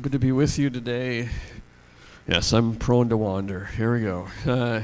Good 0.00 0.12
to 0.12 0.18
be 0.18 0.32
with 0.32 0.58
you 0.58 0.70
today. 0.70 1.28
Yes, 2.26 2.54
I'm 2.54 2.74
prone 2.76 3.10
to 3.10 3.18
wander. 3.18 3.66
Here 3.76 3.92
we 3.92 4.00
go. 4.00 4.28
Uh, 4.46 4.82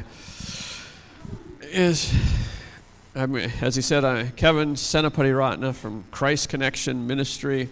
is 1.62 2.12
I'm, 3.14 3.34
as 3.36 3.76
he 3.76 3.80
said, 3.80 4.04
uh, 4.04 4.24
Kevin 4.36 4.74
Senapatiratne 4.74 5.74
from 5.74 6.04
Christ 6.10 6.50
Connection 6.50 7.06
Ministry, 7.06 7.70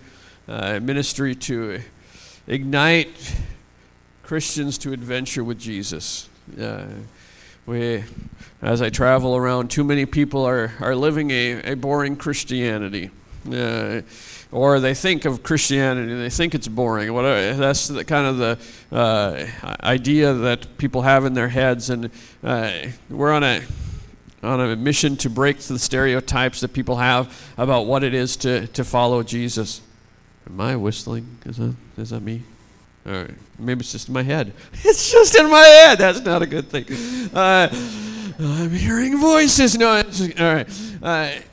uh, 0.49 0.81
ministry 0.81 1.35
to 1.35 1.83
ignite 2.47 3.37
Christians 4.23 4.79
to 4.79 4.95
adventure 4.95 5.45
with 5.45 5.59
Jesus. 5.59 6.31
Uh, 6.59 6.87
we, 7.67 8.05
as 8.63 8.81
I 8.81 8.89
travel 8.89 9.37
around, 9.37 9.71
too 9.71 9.85
many 9.85 10.07
people 10.07 10.47
are, 10.47 10.73
are 10.81 10.97
living 10.97 11.31
a, 11.31 11.73
a 11.73 11.75
boring 11.75 12.17
Christianity. 12.17 13.11
Uh, 13.53 14.01
or 14.55 14.79
they 14.79 14.95
think 14.95 15.25
of 15.25 15.43
Christianity, 15.43 16.15
they 16.15 16.31
think 16.31 16.55
it's 16.55 16.69
boring. 16.69 17.13
Whatever. 17.13 17.55
That's 17.55 17.89
the, 17.89 18.05
kind 18.05 18.27
of 18.27 18.39
the 18.39 18.97
uh, 18.97 19.47
idea 19.83 20.33
that 20.33 20.79
people 20.79 21.03
have 21.03 21.25
in 21.25 21.35
their 21.35 21.49
heads, 21.49 21.91
and 21.91 22.09
uh, 22.45 22.71
we're 23.11 23.33
on 23.33 23.43
a 23.43 23.63
on 24.45 24.61
a 24.61 24.77
mission 24.77 25.17
to 25.17 25.31
break 25.31 25.59
the 25.59 25.79
stereotypes 25.79 26.61
that 26.61 26.73
people 26.73 26.97
have 26.97 27.53
about 27.57 27.87
what 27.87 28.05
it 28.05 28.15
is 28.15 28.37
to, 28.37 28.67
to 28.69 28.85
follow 28.85 29.23
Jesus. 29.23 29.81
Am 30.47 30.61
I 30.61 30.77
whistling? 30.77 31.39
Is 31.47 31.57
that, 31.57 31.75
is 31.97 32.11
that 32.11 32.21
me? 32.21 32.43
All 33.07 33.13
right. 33.13 33.31
Maybe 33.59 33.81
it's 33.81 33.93
just 33.93 34.09
in 34.09 34.15
my 34.15 34.23
head. 34.23 34.53
It's 34.85 35.11
just 35.11 35.35
in 35.35 35.51
my 35.51 35.65
head. 35.65 35.99
That's 35.99 36.21
not 36.21 36.43
a 36.43 36.47
good 36.47 36.69
thing. 36.69 36.85
Uh, 37.35 37.69
I'm 38.39 38.71
hearing 38.71 39.17
voices. 39.19 39.79
No, 39.79 39.97
all 39.97 40.55
right. 40.55 41.45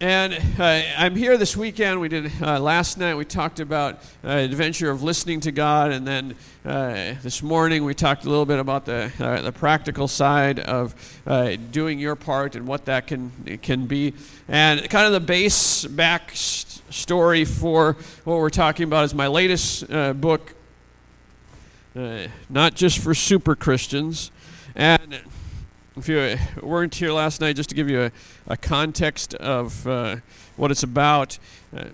And 0.00 0.40
uh, 0.60 0.82
I'm 0.96 1.16
here 1.16 1.36
this 1.36 1.56
weekend. 1.56 2.00
We 2.00 2.08
did 2.08 2.30
uh, 2.40 2.60
last 2.60 2.98
night. 2.98 3.16
We 3.16 3.24
talked 3.24 3.58
about 3.58 3.96
uh, 4.22 4.28
adventure 4.28 4.92
of 4.92 5.02
listening 5.02 5.40
to 5.40 5.50
God, 5.50 5.90
and 5.90 6.06
then 6.06 6.36
uh, 6.64 7.14
this 7.20 7.42
morning 7.42 7.84
we 7.84 7.94
talked 7.94 8.24
a 8.24 8.28
little 8.28 8.46
bit 8.46 8.60
about 8.60 8.84
the 8.84 9.10
uh, 9.18 9.42
the 9.42 9.50
practical 9.50 10.06
side 10.06 10.60
of 10.60 10.94
uh, 11.26 11.56
doing 11.72 11.98
your 11.98 12.14
part 12.14 12.54
and 12.54 12.64
what 12.64 12.84
that 12.84 13.08
can 13.08 13.58
can 13.60 13.86
be, 13.86 14.14
and 14.46 14.88
kind 14.88 15.04
of 15.04 15.12
the 15.12 15.18
base 15.18 15.84
back 15.84 16.30
story 16.32 17.44
for 17.44 17.94
what 18.22 18.38
we're 18.38 18.50
talking 18.50 18.84
about 18.84 19.04
is 19.04 19.14
my 19.14 19.26
latest 19.26 19.88
book, 20.20 20.54
not 22.48 22.76
just 22.76 23.00
for 23.00 23.14
super 23.14 23.56
Christians, 23.56 24.30
and 24.76 25.18
if 25.98 26.08
you 26.08 26.36
weren't 26.62 26.94
here 26.94 27.12
last 27.12 27.40
night, 27.40 27.56
just 27.56 27.68
to 27.70 27.74
give 27.74 27.88
you 27.90 28.02
a, 28.02 28.12
a 28.46 28.56
context 28.56 29.34
of 29.34 29.86
uh, 29.86 30.16
what 30.56 30.70
it's 30.70 30.82
about, 30.82 31.38
uh, 31.76 31.84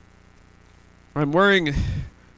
I'm 1.15 1.33
wearing. 1.33 1.75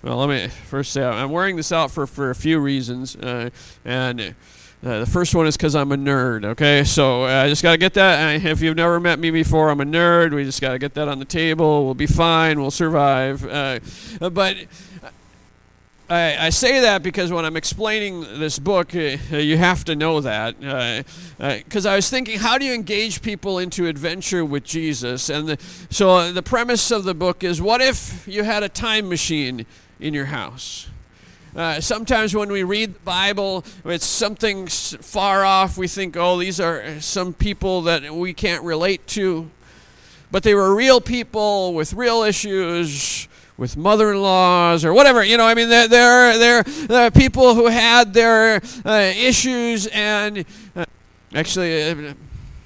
Well, 0.03 0.19
let 0.19 0.29
me 0.29 0.49
first 0.49 0.93
say 0.93 1.05
I'm 1.05 1.31
wearing 1.31 1.57
this 1.57 1.73
out 1.73 1.91
for, 1.91 2.07
for 2.07 2.31
a 2.31 2.35
few 2.35 2.61
reasons, 2.61 3.17
uh, 3.17 3.51
and 3.85 4.35
uh, 4.85 5.01
the 5.01 5.07
first 5.07 5.35
one 5.35 5.47
is 5.47 5.57
because 5.57 5.75
I'm 5.75 5.91
a 5.91 5.97
nerd. 5.97 6.45
Okay, 6.45 6.85
so 6.85 7.25
uh, 7.25 7.45
I 7.45 7.49
just 7.49 7.63
got 7.63 7.73
to 7.73 7.79
get 7.79 7.95
that. 7.95 8.45
If 8.45 8.61
you've 8.61 8.77
never 8.77 9.01
met 9.01 9.19
me 9.19 9.31
before, 9.31 9.71
I'm 9.71 9.81
a 9.81 9.85
nerd. 9.85 10.33
We 10.33 10.45
just 10.45 10.61
got 10.61 10.73
to 10.73 10.79
get 10.79 10.95
that 10.95 11.09
on 11.09 11.19
the 11.19 11.25
table. 11.25 11.85
We'll 11.85 11.95
be 11.95 12.07
fine. 12.07 12.61
We'll 12.61 12.71
survive. 12.71 13.45
Uh, 13.45 13.81
but 14.31 14.57
I, 16.09 16.47
I, 16.47 16.51
say 16.51 16.81
that 16.81 17.03
because 17.03 17.33
when 17.33 17.45
I'm 17.45 17.57
explaining 17.57 18.21
this 18.39 18.61
book, 18.61 18.95
uh, 18.95 19.17
you 19.33 19.57
have 19.57 19.85
to 19.87 19.97
know 19.97 20.21
that. 20.21 20.57
Because 21.65 21.85
uh, 21.85 21.89
uh, 21.89 21.93
I 21.93 21.97
was 21.97 22.09
thinking, 22.09 22.39
how 22.39 22.59
do 22.59 22.65
you 22.65 22.75
engage 22.75 23.23
people 23.23 23.59
into 23.59 23.89
adventure 23.89 24.45
with 24.45 24.63
Jesus? 24.63 25.29
And 25.29 25.49
the, 25.49 25.59
so 25.91 26.31
the 26.31 26.45
premise 26.45 26.93
of 26.93 27.03
the 27.03 27.15
book 27.15 27.43
is 27.43 27.61
what 27.61 27.81
if 27.81 28.27
you 28.29 28.45
had 28.45 28.63
a 28.63 28.69
time 28.69 29.09
machine 29.09 29.67
in 29.99 30.15
your 30.15 30.27
house? 30.27 30.89
Uh, 31.57 31.81
sometimes 31.81 32.37
when 32.37 32.53
we 32.53 32.63
read 32.63 32.95
the 32.95 33.01
Bible, 33.01 33.65
it's 33.85 34.07
something 34.07 34.69
far 34.69 35.45
off. 35.45 35.77
We 35.77 35.89
think, 35.89 36.17
oh, 36.17 36.39
these 36.39 36.61
are 36.61 37.01
some 37.01 37.33
people 37.33 37.83
that 37.83 38.15
we 38.15 38.33
can't 38.33 38.63
relate 38.63 39.05
to. 39.09 39.51
But 40.31 40.45
they 40.45 40.55
were 40.55 40.73
real 40.73 41.01
people 41.01 41.75
with 41.75 41.95
real 41.95 42.23
issues 42.23 43.27
with 43.59 43.77
mother-in-laws 43.77 44.85
or 44.85 44.93
whatever. 44.93 45.25
You 45.25 45.37
know, 45.37 45.47
I 45.47 45.55
mean, 45.55 45.69
there 45.69 45.89
there 45.89 46.63
there 46.63 47.07
are 47.07 47.11
people 47.11 47.55
who 47.55 47.67
had 47.67 48.13
their 48.13 48.61
uh, 48.85 49.13
issues, 49.17 49.87
and 49.89 50.45
uh, 50.75 50.85
actually. 51.35 51.91
Uh, 51.91 52.15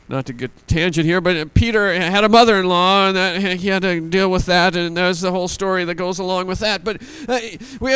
not 0.09 0.27
to 0.27 0.33
get 0.33 0.51
tangent 0.67 1.07
here, 1.07 1.21
but 1.21 1.55
Peter 1.55 1.95
had 1.95 2.25
a 2.25 2.29
mother-in-law, 2.29 3.07
and 3.07 3.17
that, 3.17 3.41
he 3.61 3.69
had 3.69 3.83
to 3.83 4.01
deal 4.01 4.29
with 4.29 4.45
that, 4.47 4.75
and 4.75 4.97
there's 4.97 5.21
the 5.21 5.31
whole 5.31 5.47
story 5.47 5.85
that 5.85 5.95
goes 5.95 6.19
along 6.19 6.49
with 6.49 6.59
that. 6.59 6.83
But 6.83 7.01
uh, 7.29 7.39
we, 7.79 7.93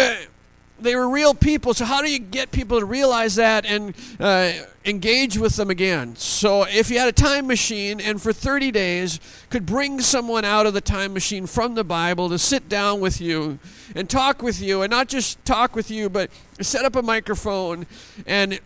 they 0.81 0.97
were 0.97 1.09
real 1.09 1.35
people. 1.35 1.75
So 1.75 1.85
how 1.85 2.03
do 2.03 2.11
you 2.11 2.19
get 2.19 2.51
people 2.51 2.81
to 2.81 2.85
realize 2.85 3.37
that 3.37 3.65
and 3.65 3.95
uh, 4.19 4.53
engage 4.85 5.39
with 5.39 5.57
them 5.57 5.71
again? 5.71 6.17
So 6.17 6.65
if 6.65 6.91
you 6.91 6.99
had 6.99 7.09
a 7.09 7.13
time 7.13 7.47
machine 7.47 8.01
and 8.01 8.21
for 8.21 8.33
30 8.33 8.71
days 8.71 9.21
could 9.51 9.67
bring 9.67 10.01
someone 10.01 10.45
out 10.45 10.67
of 10.67 10.75
the 10.75 10.81
time 10.81 11.15
machine 11.15 11.47
from 11.47 11.75
the 11.75 11.85
Bible 11.85 12.29
to 12.29 12.39
sit 12.39 12.69
down 12.69 13.01
with 13.01 13.21
you 13.21 13.59
and 13.95 14.11
talk 14.11 14.43
with 14.43 14.61
you, 14.61 14.83
and 14.83 14.91
not 14.91 15.09
just 15.09 15.43
talk 15.45 15.77
with 15.77 15.91
you, 15.91 16.09
but 16.09 16.31
set 16.61 16.85
up 16.85 16.97
a 16.97 17.03
microphone 17.03 17.87
and 18.27 18.61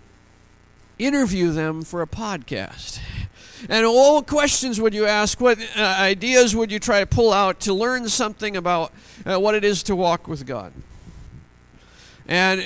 interview 0.98 1.52
them 1.52 1.82
for 1.82 2.02
a 2.02 2.06
podcast. 2.06 3.00
And 3.68 3.86
what 3.86 4.26
questions 4.26 4.80
would 4.80 4.94
you 4.94 5.06
ask? 5.06 5.40
What 5.40 5.58
uh, 5.76 5.82
ideas 5.82 6.54
would 6.54 6.70
you 6.70 6.78
try 6.78 7.00
to 7.00 7.06
pull 7.06 7.32
out 7.32 7.60
to 7.60 7.74
learn 7.74 8.08
something 8.08 8.56
about 8.56 8.92
uh, 9.26 9.38
what 9.38 9.54
it 9.54 9.64
is 9.64 9.82
to 9.84 9.96
walk 9.96 10.28
with 10.28 10.46
God? 10.46 10.72
And 12.28 12.62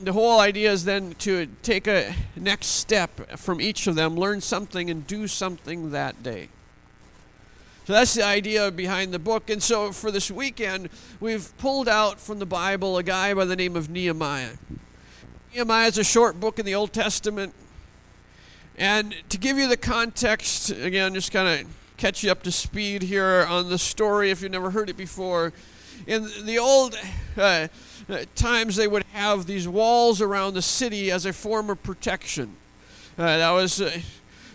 the 0.00 0.12
whole 0.12 0.40
idea 0.40 0.72
is 0.72 0.84
then 0.84 1.14
to 1.20 1.46
take 1.62 1.86
a 1.86 2.14
next 2.34 2.66
step 2.66 3.38
from 3.38 3.60
each 3.60 3.86
of 3.86 3.94
them, 3.94 4.16
learn 4.16 4.40
something, 4.40 4.90
and 4.90 5.06
do 5.06 5.26
something 5.28 5.92
that 5.92 6.22
day. 6.22 6.48
So 7.86 7.92
that's 7.92 8.14
the 8.14 8.24
idea 8.24 8.72
behind 8.72 9.14
the 9.14 9.20
book. 9.20 9.48
And 9.48 9.62
so 9.62 9.92
for 9.92 10.10
this 10.10 10.28
weekend, 10.28 10.90
we've 11.20 11.56
pulled 11.58 11.88
out 11.88 12.18
from 12.18 12.40
the 12.40 12.46
Bible 12.46 12.98
a 12.98 13.04
guy 13.04 13.32
by 13.32 13.44
the 13.44 13.54
name 13.54 13.76
of 13.76 13.88
Nehemiah. 13.88 14.54
Nehemiah 15.54 15.86
is 15.86 15.96
a 15.96 16.04
short 16.04 16.40
book 16.40 16.58
in 16.58 16.66
the 16.66 16.74
Old 16.74 16.92
Testament. 16.92 17.54
And 18.76 19.14
to 19.28 19.38
give 19.38 19.56
you 19.56 19.68
the 19.68 19.76
context, 19.76 20.70
again, 20.70 21.14
just 21.14 21.30
kind 21.30 21.60
of 21.60 21.72
catch 21.96 22.24
you 22.24 22.30
up 22.32 22.42
to 22.42 22.50
speed 22.50 23.02
here 23.02 23.46
on 23.48 23.70
the 23.70 23.78
story 23.78 24.30
if 24.30 24.42
you've 24.42 24.50
never 24.50 24.70
heard 24.70 24.90
it 24.90 24.96
before. 24.96 25.52
In 26.08 26.28
the 26.44 26.58
old 26.58 26.98
uh, 27.36 27.68
times 28.34 28.76
they 28.76 28.88
would 28.88 29.04
have 29.12 29.46
these 29.46 29.66
walls 29.66 30.20
around 30.20 30.54
the 30.54 30.62
city 30.62 31.10
as 31.10 31.26
a 31.26 31.32
form 31.32 31.70
of 31.70 31.82
protection. 31.82 32.56
Uh, 33.18 33.38
that 33.38 33.50
was 33.50 33.80
uh, 33.80 33.98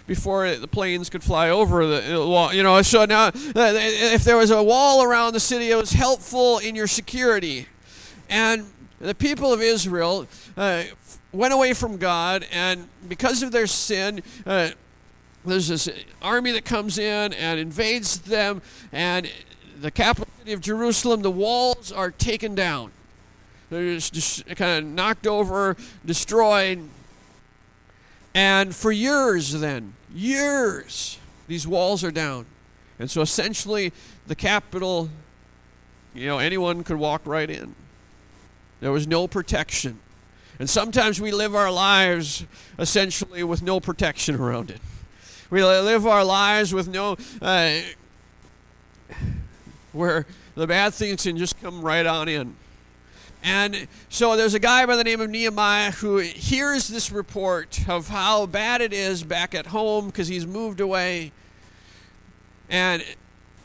before 0.08 0.56
the 0.56 0.68
planes 0.68 1.10
could 1.10 1.24
fly 1.24 1.50
over 1.50 1.86
the 1.86 2.26
wall. 2.26 2.54
You 2.54 2.64
know, 2.64 2.82
so 2.82 3.06
now 3.06 3.28
uh, 3.28 3.32
if 3.56 4.24
there 4.24 4.38
was 4.38 4.52
a 4.52 4.62
wall 4.62 5.04
around 5.04 5.34
the 5.34 5.40
city, 5.40 5.72
it 5.72 5.76
was 5.76 5.92
helpful 5.92 6.60
in 6.60 6.76
your 6.76 6.88
security. 6.88 7.68
And 8.30 8.66
the 9.00 9.16
people 9.16 9.52
of 9.52 9.62
Israel 9.62 10.28
uh, 10.56 10.84
went 11.32 11.54
away 11.54 11.74
from 11.74 11.98
God, 11.98 12.46
and 12.52 12.88
because 13.08 13.42
of 13.42 13.52
their 13.52 13.68
sin, 13.68 14.22
uh, 14.46 14.70
there's 15.46 15.68
this 15.68 15.90
army 16.22 16.52
that 16.52 16.66
comes 16.66 16.98
in 16.98 17.34
and 17.34 17.60
invades 17.60 18.20
them, 18.20 18.62
and 18.92 19.30
the 19.82 19.92
capital 19.92 20.28
city 20.40 20.54
of 20.54 20.62
Jerusalem, 20.62 21.22
the 21.22 21.32
walls 21.32 21.92
are 21.92 22.12
taken 22.12 22.54
down. 22.54 22.92
They're 23.72 23.96
just, 23.96 24.14
just 24.14 24.46
kind 24.58 24.84
of 24.84 24.92
knocked 24.92 25.26
over, 25.26 25.78
destroyed. 26.06 26.90
And 28.34 28.76
for 28.76 28.92
years, 28.92 29.54
then, 29.54 29.94
years, 30.14 31.18
these 31.48 31.66
walls 31.66 32.04
are 32.04 32.12
down. 32.12 32.46
And 33.00 33.10
so 33.10 33.22
essentially, 33.22 33.94
the 34.28 34.36
capital, 34.36 35.10
you 36.14 36.28
know, 36.28 36.38
anyone 36.38 36.84
could 36.84 36.98
walk 36.98 37.22
right 37.26 37.50
in. 37.50 37.74
There 38.82 38.92
was 38.92 39.08
no 39.08 39.26
protection. 39.26 40.00
And 40.60 40.70
sometimes 40.70 41.22
we 41.22 41.32
live 41.32 41.56
our 41.56 41.72
lives 41.72 42.46
essentially 42.78 43.42
with 43.46 43.64
no 43.64 43.80
protection 43.80 44.36
around 44.36 44.70
it. 44.70 44.82
We 45.50 45.64
live 45.64 46.06
our 46.06 46.26
lives 46.26 46.74
with 46.74 46.90
no, 46.90 47.16
uh, 47.42 47.80
where 49.94 50.26
the 50.56 50.68
bad 50.68 50.94
things 50.94 51.24
can 51.24 51.38
just 51.38 51.60
come 51.62 51.82
right 51.82 52.06
on 52.06 52.28
in. 52.28 52.56
And 53.44 53.88
so 54.10 54.36
there's 54.36 54.54
a 54.54 54.60
guy 54.60 54.86
by 54.86 54.96
the 54.96 55.04
name 55.04 55.20
of 55.20 55.30
Nehemiah 55.30 55.92
who 55.92 56.18
hears 56.18 56.88
this 56.88 57.12
report 57.12 57.88
of 57.90 58.10
how 58.10 58.46
bad 58.46 58.82
it 58.82 58.94
is 58.94 59.24
back 59.24 59.56
at 59.56 59.68
home 59.68 60.08
because 60.08 60.28
he's 60.28 60.46
moved 60.46 60.80
away. 60.80 61.32
And 62.70 63.04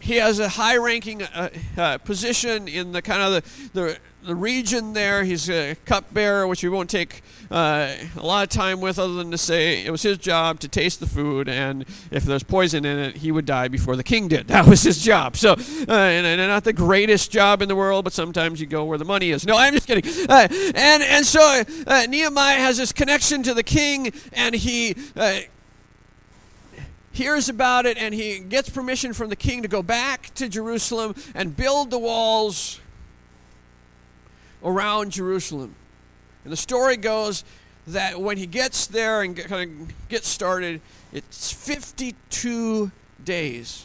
he 0.06 0.17
has 0.17 0.38
a 0.38 0.49
high-ranking 0.49 1.25
uh, 1.25 1.49
uh, 1.76 1.99
position 1.99 2.69
in 2.69 2.93
the 2.93 3.03
kind 3.03 3.23
of 3.23 3.32
the, 3.32 3.81
the, 3.81 3.99
the 4.23 4.37
region 4.37 4.93
there. 4.93 5.25
He's 5.25 5.50
a 5.50 5.75
cupbearer, 5.85 6.47
which 6.47 6.62
we 6.62 6.69
won't 6.69 6.88
take 6.88 7.23
uh, 7.50 7.93
a 8.17 8.25
lot 8.25 8.44
of 8.44 8.49
time 8.49 8.81
with, 8.81 9.00
other 9.00 9.14
than 9.14 9.32
to 9.32 9.38
say 9.38 9.85
it 9.85 9.91
was 9.91 10.03
his 10.03 10.19
job 10.19 10.61
to 10.61 10.69
taste 10.69 11.00
the 11.00 11.08
food, 11.08 11.49
and 11.49 11.85
if 12.12 12.23
there's 12.23 12.44
poison 12.44 12.85
in 12.85 12.99
it, 13.00 13.17
he 13.17 13.32
would 13.32 13.47
die 13.47 13.67
before 13.67 13.97
the 13.97 14.05
king 14.05 14.29
did. 14.29 14.47
That 14.56 14.67
was 14.67 14.82
his 14.82 15.03
job. 15.03 15.37
So, 15.37 15.53
uh, 15.53 15.93
and, 15.93 16.25
and, 16.25 16.38
not 16.49 16.64
the 16.64 16.73
greatest 16.73 17.31
job 17.31 17.61
in 17.61 17.69
the 17.69 17.76
world, 17.76 18.05
but 18.05 18.14
sometimes 18.14 18.59
you 18.59 18.67
go 18.67 18.85
where 18.85 18.97
the 18.97 19.05
money 19.05 19.31
is. 19.32 19.44
No, 19.44 19.55
I'm 19.55 19.75
just 19.75 19.87
kidding. 19.87 20.11
Uh, 20.31 20.49
and 20.50 21.02
and 21.02 21.26
so 21.26 21.62
uh, 21.87 22.06
Nehemiah 22.09 22.59
has 22.59 22.79
this 22.79 22.91
connection 22.91 23.43
to 23.43 23.52
the 23.52 23.62
king, 23.62 24.12
and 24.32 24.55
he 24.55 24.94
hears 27.16 27.48
about 27.48 27.86
it 27.86 27.96
and 27.96 28.14
he 28.14 28.38
gets 28.38 28.68
permission 28.68 29.12
from 29.12 29.30
the 29.30 29.36
king 29.36 29.62
to 29.62 29.68
go 29.68 29.82
back 29.82 30.32
to 30.34 30.48
Jerusalem 30.48 31.14
and 31.34 31.56
build 31.56 31.90
the 31.90 31.98
walls 31.98 32.78
around 34.62 35.12
Jerusalem. 35.12 35.74
And 36.44 36.52
the 36.52 36.58
story 36.58 36.96
goes 36.96 37.42
that 37.86 38.20
when 38.20 38.36
he 38.36 38.46
gets 38.46 38.86
there 38.86 39.22
and 39.22 39.34
kind 39.36 39.88
of 39.90 40.08
gets 40.08 40.28
started, 40.28 40.80
it's 41.12 41.52
52 41.52 42.90
days 43.24 43.84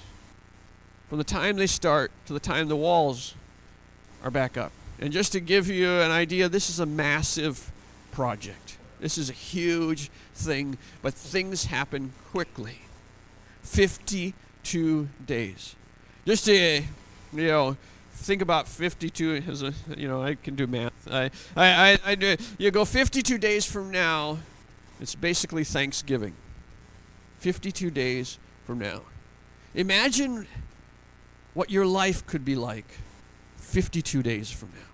from 1.08 1.18
the 1.18 1.24
time 1.24 1.56
they 1.56 1.68
start 1.68 2.12
to 2.26 2.34
the 2.34 2.40
time 2.40 2.68
the 2.68 2.76
walls 2.76 3.34
are 4.24 4.32
back 4.32 4.58
up. 4.58 4.74
And 5.00 5.14
just 5.14 5.32
to 5.32 5.40
give 5.40 5.70
you 5.70 5.90
an 5.90 6.12
idea, 6.12 6.50
this 6.50 6.70
is 6.70 6.80
a 6.80 6.86
massive 6.86 7.72
project. 8.12 8.78
This 9.00 9.18
is 9.18 9.30
a 9.30 9.34
huge 9.34 10.10
thing, 10.36 10.78
but 11.02 11.14
things 11.14 11.66
happen 11.66 12.12
quickly. 12.32 12.80
52 13.72 15.08
days. 15.26 15.76
Just 16.26 16.44
to, 16.46 16.54
you 17.34 17.48
know, 17.48 17.78
think 18.12 18.42
about 18.42 18.68
52 18.68 19.44
as 19.48 19.64
a, 19.64 19.74
you 19.96 20.10
know, 20.10 20.22
I 20.22 20.36
can 20.36 20.56
do 20.56 20.68
math. 20.68 20.92
I, 21.10 21.32
I, 21.56 21.94
I, 21.94 22.00
I 22.06 22.16
do, 22.16 22.36
you 22.58 22.70
go 22.70 22.84
52 22.84 23.38
days 23.38 23.66
from 23.66 23.90
now, 23.90 24.40
it's 25.00 25.16
basically 25.16 25.64
Thanksgiving. 25.64 26.34
52 27.40 27.90
days 27.92 28.40
from 28.66 28.80
now. 28.80 29.04
Imagine 29.74 30.48
what 31.54 31.70
your 31.70 31.86
life 31.86 32.28
could 32.28 32.44
be 32.44 32.56
like 32.56 33.00
52 33.56 34.22
days 34.22 34.52
from 34.52 34.70
now. 34.74 34.90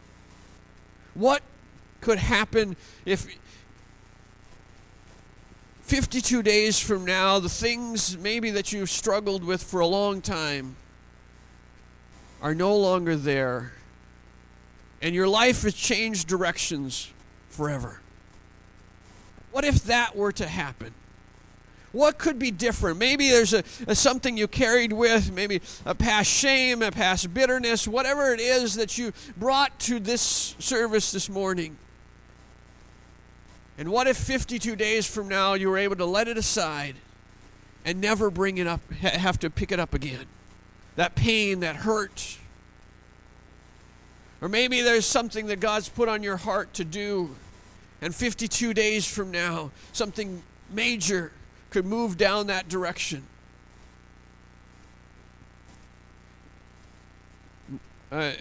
What 1.16 1.42
could 2.00 2.20
happen 2.20 2.76
if 3.06 3.26
52 5.88 6.44
days 6.44 6.78
from 6.78 7.06
now, 7.06 7.40
the 7.40 7.48
things 7.48 8.18
maybe 8.18 8.52
that 8.52 8.74
you've 8.74 8.90
struggled 8.90 9.42
with 9.42 9.64
for 9.64 9.80
a 9.80 9.88
long 9.88 10.20
time 10.20 10.76
are 12.42 12.54
no 12.54 12.76
longer 12.76 13.16
there. 13.16 13.72
And 15.02 15.16
your 15.16 15.30
life 15.30 15.62
has 15.62 15.74
changed 15.74 16.28
directions 16.28 17.10
forever. 17.48 18.02
What 19.52 19.64
if 19.64 19.86
that 19.86 20.14
were 20.14 20.34
to 20.34 20.46
happen? 20.46 20.94
What 21.94 22.18
could 22.18 22.38
be 22.38 22.52
different? 22.52 22.98
Maybe 22.98 23.30
there's 23.30 23.54
a, 23.54 23.64
a, 23.88 23.96
something 23.96 24.36
you 24.36 24.50
carried 24.50 24.92
with, 24.92 25.32
maybe 25.32 25.62
a 25.86 25.96
past 25.96 26.30
shame, 26.30 26.82
a 26.82 26.92
past 26.92 27.34
bitterness, 27.34 27.88
whatever 27.88 28.34
it 28.34 28.42
is 28.42 28.76
that 28.76 28.98
you 28.98 29.14
brought 29.38 29.80
to 29.80 30.02
this 30.02 30.54
service 30.60 31.14
this 31.14 31.30
morning. 31.30 31.78
And 33.78 33.90
what 33.90 34.08
if 34.08 34.18
52 34.18 34.76
days 34.76 35.06
from 35.06 35.28
now 35.28 35.54
you 35.54 35.70
were 35.70 35.78
able 35.78 35.96
to 35.98 36.06
let 36.06 36.28
it 36.28 36.38
aside 36.38 36.96
and 37.86 38.02
never 38.02 38.32
bring 38.32 38.58
it 38.58 38.68
up, 38.68 38.82
have 38.92 39.38
to 39.40 39.50
pick 39.50 39.72
it 39.72 39.80
up 39.80 39.94
again? 39.94 40.26
That 40.96 41.16
pain, 41.16 41.60
that 41.60 41.76
hurt. 41.78 42.38
Or 44.42 44.50
maybe 44.50 44.82
there's 44.82 45.06
something 45.06 45.48
that 45.48 45.60
God's 45.60 45.90
put 45.90 46.10
on 46.10 46.24
your 46.24 46.38
heart 46.38 46.74
to 46.76 46.84
do, 46.84 47.36
and 48.02 48.14
52 48.14 48.74
days 48.74 49.08
from 49.08 49.32
now, 49.32 49.72
something 49.94 50.42
major 50.72 51.32
could 51.70 51.86
move 51.86 52.18
down 52.18 52.48
that 52.48 52.68
direction. 52.68 53.24
Uh, 58.12 58.32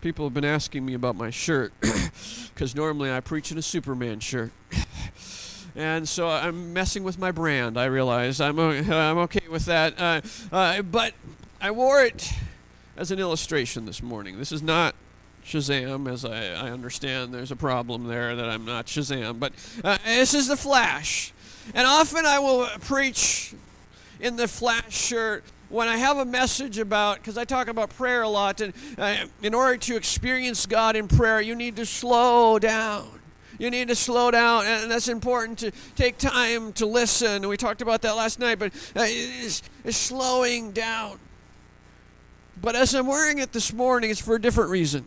people 0.00 0.26
have 0.26 0.34
been 0.34 0.44
asking 0.44 0.84
me 0.84 0.94
about 0.94 1.16
my 1.16 1.30
shirt 1.30 1.72
because 2.54 2.74
normally 2.74 3.10
I 3.12 3.20
preach 3.20 3.50
in 3.50 3.58
a 3.58 3.62
Superman 3.62 4.20
shirt. 4.20 4.52
and 5.76 6.08
so 6.08 6.28
I'm 6.28 6.72
messing 6.72 7.04
with 7.04 7.18
my 7.18 7.32
brand. 7.32 7.78
I 7.78 7.86
realize 7.86 8.40
I'm 8.40 8.58
I'm 8.58 9.18
okay 9.18 9.48
with 9.50 9.66
that. 9.66 10.00
Uh, 10.00 10.20
uh, 10.52 10.82
but 10.82 11.14
I 11.60 11.70
wore 11.70 12.02
it 12.02 12.32
as 12.96 13.10
an 13.10 13.18
illustration 13.18 13.86
this 13.86 14.02
morning. 14.02 14.38
This 14.38 14.52
is 14.52 14.62
not 14.62 14.94
Shazam, 15.44 16.10
as 16.10 16.24
I, 16.24 16.46
I 16.52 16.70
understand. 16.70 17.34
There's 17.34 17.50
a 17.50 17.56
problem 17.56 18.06
there 18.06 18.36
that 18.36 18.48
I'm 18.48 18.64
not 18.64 18.86
Shazam, 18.86 19.40
but 19.40 19.52
uh, 19.82 19.98
this 20.04 20.34
is 20.34 20.48
the 20.48 20.56
Flash. 20.56 21.32
And 21.74 21.86
often 21.86 22.26
I 22.26 22.38
will 22.38 22.66
preach 22.80 23.54
in 24.20 24.36
the 24.36 24.48
Flash 24.48 24.94
shirt 24.94 25.44
when 25.72 25.88
I 25.88 25.96
have 25.96 26.18
a 26.18 26.24
message 26.26 26.78
about, 26.78 27.16
because 27.16 27.38
I 27.38 27.44
talk 27.44 27.68
about 27.68 27.88
prayer 27.96 28.22
a 28.22 28.28
lot, 28.28 28.60
and 28.60 28.74
uh, 28.98 29.16
in 29.42 29.54
order 29.54 29.78
to 29.78 29.96
experience 29.96 30.66
God 30.66 30.96
in 30.96 31.08
prayer, 31.08 31.40
you 31.40 31.54
need 31.54 31.76
to 31.76 31.86
slow 31.86 32.58
down. 32.58 33.08
You 33.58 33.70
need 33.70 33.88
to 33.88 33.94
slow 33.94 34.30
down, 34.30 34.66
and 34.66 34.90
that's 34.90 35.08
important 35.08 35.58
to 35.60 35.72
take 35.96 36.18
time 36.18 36.74
to 36.74 36.84
listen. 36.84 37.48
We 37.48 37.56
talked 37.56 37.80
about 37.80 38.02
that 38.02 38.16
last 38.16 38.38
night, 38.38 38.58
but 38.58 38.74
uh, 38.94 39.04
it's, 39.06 39.62
it's 39.82 39.96
slowing 39.96 40.72
down. 40.72 41.18
But 42.60 42.76
as 42.76 42.94
I'm 42.94 43.06
wearing 43.06 43.38
it 43.38 43.52
this 43.52 43.72
morning, 43.72 44.10
it's 44.10 44.20
for 44.20 44.34
a 44.34 44.40
different 44.40 44.68
reason. 44.68 45.06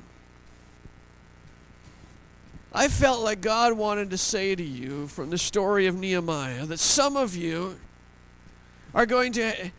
I 2.73 2.87
felt 2.87 3.23
like 3.23 3.39
God 3.39 3.73
wanted 3.73 4.09
to 4.09 4.17
say 4.17 4.55
to 4.55 4.63
you 4.63 5.07
from 5.09 5.29
the 5.29 5.37
story 5.37 5.85
of 5.85 5.95
Nehemiah 5.95 6.65
that 6.65 6.79
some 6.79 7.15
of 7.15 7.35
you 7.35 7.77
are 8.95 9.05
going 9.05 9.31
to 9.33 9.71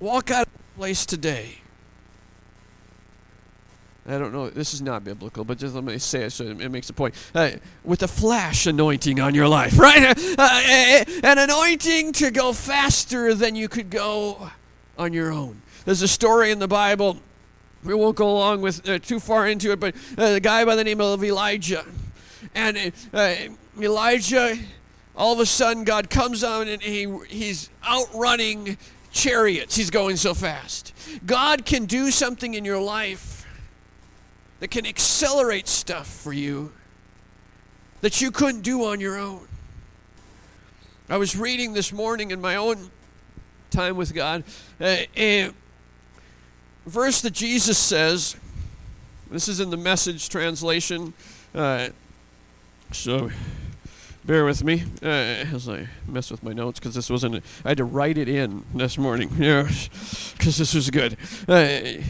walk 0.00 0.30
out 0.30 0.46
of 0.46 0.52
the 0.52 0.78
place 0.78 1.06
today. 1.06 1.60
I 4.08 4.18
don't 4.18 4.32
know, 4.32 4.48
this 4.48 4.72
is 4.74 4.80
not 4.82 5.04
biblical, 5.04 5.44
but 5.44 5.58
just 5.58 5.74
let 5.74 5.84
me 5.84 5.98
say 5.98 6.24
it 6.24 6.30
so 6.30 6.44
it 6.44 6.70
makes 6.70 6.88
a 6.90 6.92
point. 6.92 7.14
Uh, 7.34 7.50
with 7.84 8.02
a 8.02 8.08
flash 8.08 8.66
anointing 8.66 9.20
on 9.20 9.34
your 9.34 9.46
life, 9.46 9.78
right? 9.78 10.18
Uh, 10.38 11.04
an 11.22 11.38
anointing 11.38 12.12
to 12.14 12.30
go 12.30 12.52
faster 12.52 13.34
than 13.34 13.54
you 13.54 13.68
could 13.68 13.90
go 13.90 14.50
on 14.98 15.12
your 15.12 15.30
own. 15.30 15.60
There's 15.84 16.02
a 16.02 16.08
story 16.08 16.50
in 16.50 16.58
the 16.58 16.68
Bible. 16.68 17.18
We 17.84 17.94
won't 17.94 18.16
go 18.16 18.30
along 18.30 18.62
with 18.62 18.88
uh, 18.88 18.98
too 18.98 19.20
far 19.20 19.46
into 19.46 19.70
it, 19.70 19.80
but 19.80 19.94
uh, 20.18 20.24
a 20.24 20.40
guy 20.40 20.64
by 20.64 20.76
the 20.76 20.84
name 20.84 21.00
of 21.00 21.22
Elijah. 21.22 21.84
And 22.54 22.92
uh, 23.12 23.34
Elijah, 23.78 24.56
all 25.14 25.34
of 25.34 25.40
a 25.40 25.46
sudden, 25.46 25.84
God 25.84 26.10
comes 26.10 26.42
on 26.42 26.68
and 26.68 26.82
he, 26.82 27.06
he's 27.28 27.70
outrunning 27.86 28.76
chariots. 29.12 29.76
He's 29.76 29.90
going 29.90 30.16
so 30.16 30.34
fast. 30.34 30.92
God 31.26 31.64
can 31.64 31.86
do 31.86 32.10
something 32.10 32.54
in 32.54 32.64
your 32.64 32.80
life 32.80 33.46
that 34.60 34.70
can 34.70 34.86
accelerate 34.86 35.68
stuff 35.68 36.06
for 36.06 36.32
you 36.32 36.72
that 38.00 38.20
you 38.20 38.30
couldn't 38.30 38.62
do 38.62 38.84
on 38.84 39.00
your 39.00 39.18
own. 39.18 39.46
I 41.08 41.16
was 41.16 41.36
reading 41.36 41.72
this 41.72 41.92
morning 41.92 42.30
in 42.30 42.40
my 42.40 42.56
own 42.56 42.90
time 43.70 43.96
with 43.96 44.14
God 44.14 44.44
uh, 44.80 44.96
a 45.16 45.50
verse 46.86 47.20
that 47.22 47.32
Jesus 47.32 47.78
says. 47.78 48.36
This 49.30 49.48
is 49.48 49.60
in 49.60 49.70
the 49.70 49.76
message 49.76 50.28
translation. 50.28 51.12
Uh, 51.54 51.90
so 52.92 53.30
bear 54.30 54.44
with 54.44 54.62
me 54.62 54.84
uh, 55.02 55.06
as 55.06 55.68
I 55.68 55.88
mess 56.06 56.30
with 56.30 56.44
my 56.44 56.52
notes 56.52 56.78
because 56.78 56.94
this 56.94 57.10
wasn't. 57.10 57.42
I 57.64 57.70
had 57.70 57.78
to 57.78 57.84
write 57.84 58.16
it 58.16 58.28
in 58.28 58.64
this 58.72 58.96
morning, 58.96 59.28
yeah, 59.36 59.64
because 59.64 60.56
this 60.56 60.72
was 60.72 60.88
good. 60.88 61.16
Uh, 61.48 62.00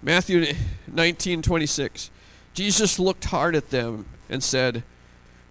Matthew 0.00 0.54
nineteen 0.90 1.42
twenty 1.42 1.66
six. 1.66 2.10
Jesus 2.54 2.98
looked 2.98 3.26
hard 3.26 3.54
at 3.54 3.68
them 3.68 4.06
and 4.30 4.42
said, 4.42 4.82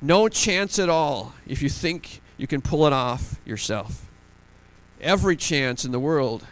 "No 0.02 0.28
chance 0.28 0.80
at 0.80 0.90
all 0.90 1.34
if 1.46 1.62
you 1.62 1.70
think 1.70 2.20
you 2.38 2.48
can 2.48 2.62
pull 2.62 2.88
it 2.88 2.94
off 2.94 3.40
yourself. 3.46 4.10
Every 5.00 5.36
chance 5.36 5.86
in 5.86 5.92
the 5.92 6.00
world 6.00 6.48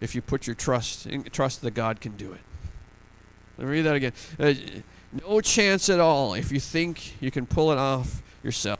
if 0.00 0.16
you 0.16 0.20
put 0.20 0.48
your 0.48 0.56
trust 0.56 1.06
in, 1.06 1.22
trust 1.22 1.62
that 1.62 1.74
God 1.74 2.00
can 2.00 2.16
do 2.16 2.32
it." 2.32 2.40
Let 3.56 3.68
me 3.68 3.70
read 3.70 3.82
that 3.82 3.94
again. 3.94 4.12
Uh, 4.36 4.54
no 5.24 5.40
chance 5.40 5.88
at 5.88 6.00
all 6.00 6.34
if 6.34 6.50
you 6.50 6.58
think 6.58 7.22
you 7.22 7.30
can 7.30 7.46
pull 7.46 7.70
it 7.70 7.78
off 7.78 8.20
yourself. 8.44 8.78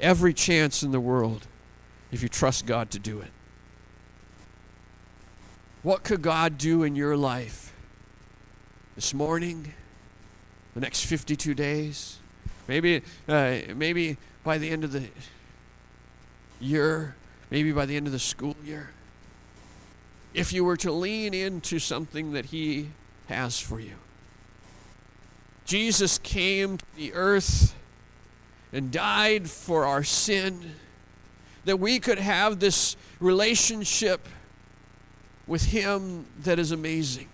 Every 0.00 0.34
chance 0.34 0.82
in 0.82 0.90
the 0.90 1.00
world 1.00 1.46
if 2.12 2.22
you 2.22 2.28
trust 2.28 2.66
God 2.66 2.90
to 2.90 2.98
do 2.98 3.20
it. 3.20 3.30
What 5.82 6.02
could 6.02 6.20
God 6.22 6.58
do 6.58 6.82
in 6.82 6.96
your 6.96 7.16
life 7.16 7.72
this 8.96 9.14
morning, 9.14 9.72
the 10.74 10.80
next 10.80 11.04
52 11.04 11.54
days? 11.54 12.18
Maybe, 12.66 13.02
uh, 13.28 13.58
maybe 13.74 14.18
by 14.42 14.58
the 14.58 14.68
end 14.68 14.84
of 14.84 14.92
the 14.92 15.08
year, 16.60 17.14
maybe 17.50 17.72
by 17.72 17.86
the 17.86 17.96
end 17.96 18.06
of 18.06 18.12
the 18.12 18.18
school 18.18 18.56
year. 18.64 18.90
if 20.34 20.52
you 20.52 20.62
were 20.62 20.76
to 20.76 20.92
lean 20.92 21.32
into 21.32 21.78
something 21.78 22.32
that 22.32 22.46
He 22.46 22.90
has 23.28 23.58
for 23.58 23.80
you. 23.80 23.94
Jesus 25.64 26.18
came 26.18 26.76
to 26.76 26.84
the 26.96 27.14
earth 27.14 27.74
and 28.72 28.90
died 28.90 29.48
for 29.48 29.84
our 29.84 30.04
sin, 30.04 30.74
that 31.64 31.78
we 31.78 31.98
could 31.98 32.18
have 32.18 32.60
this 32.60 32.96
relationship 33.20 34.26
with 35.46 35.64
Him 35.66 36.26
that 36.42 36.58
is 36.58 36.72
amazing. 36.72 37.28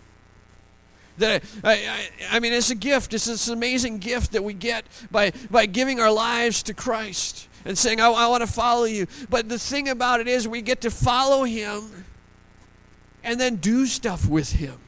That 1.19 1.45
I, 1.63 1.73
I, 1.73 2.37
I, 2.37 2.41
mean, 2.41 2.53
it's 2.53 2.71
a 2.71 2.75
gift. 2.75 3.15
It's 3.15 3.27
this 3.27 3.49
amazing 3.49 3.99
gift 3.99 4.33
that 4.33 4.43
we 4.43 4.53
get 4.53 4.85
by, 5.11 5.33
by 5.51 5.67
giving 5.67 6.01
our 6.01 6.11
lives 6.11 6.63
to 6.65 6.75
Christ 6.75 7.49
and 7.65 7.79
saying, 7.79 8.01
I, 8.01 8.09
I 8.09 8.27
want 8.27 8.43
to 8.43 8.53
follow 8.53 8.85
you. 8.85 9.07
But 9.31 9.49
the 9.49 9.59
thing 9.59 9.89
about 9.89 10.21
it 10.21 10.29
is, 10.29 10.49
we 10.49 10.63
get 10.63 10.81
to 10.83 10.91
follow 10.91 11.45
Him 11.45 12.05
and 13.23 13.41
then 13.41 13.57
do 13.57 13.87
stuff 13.87 14.27
with 14.29 14.53
Him. 14.53 14.79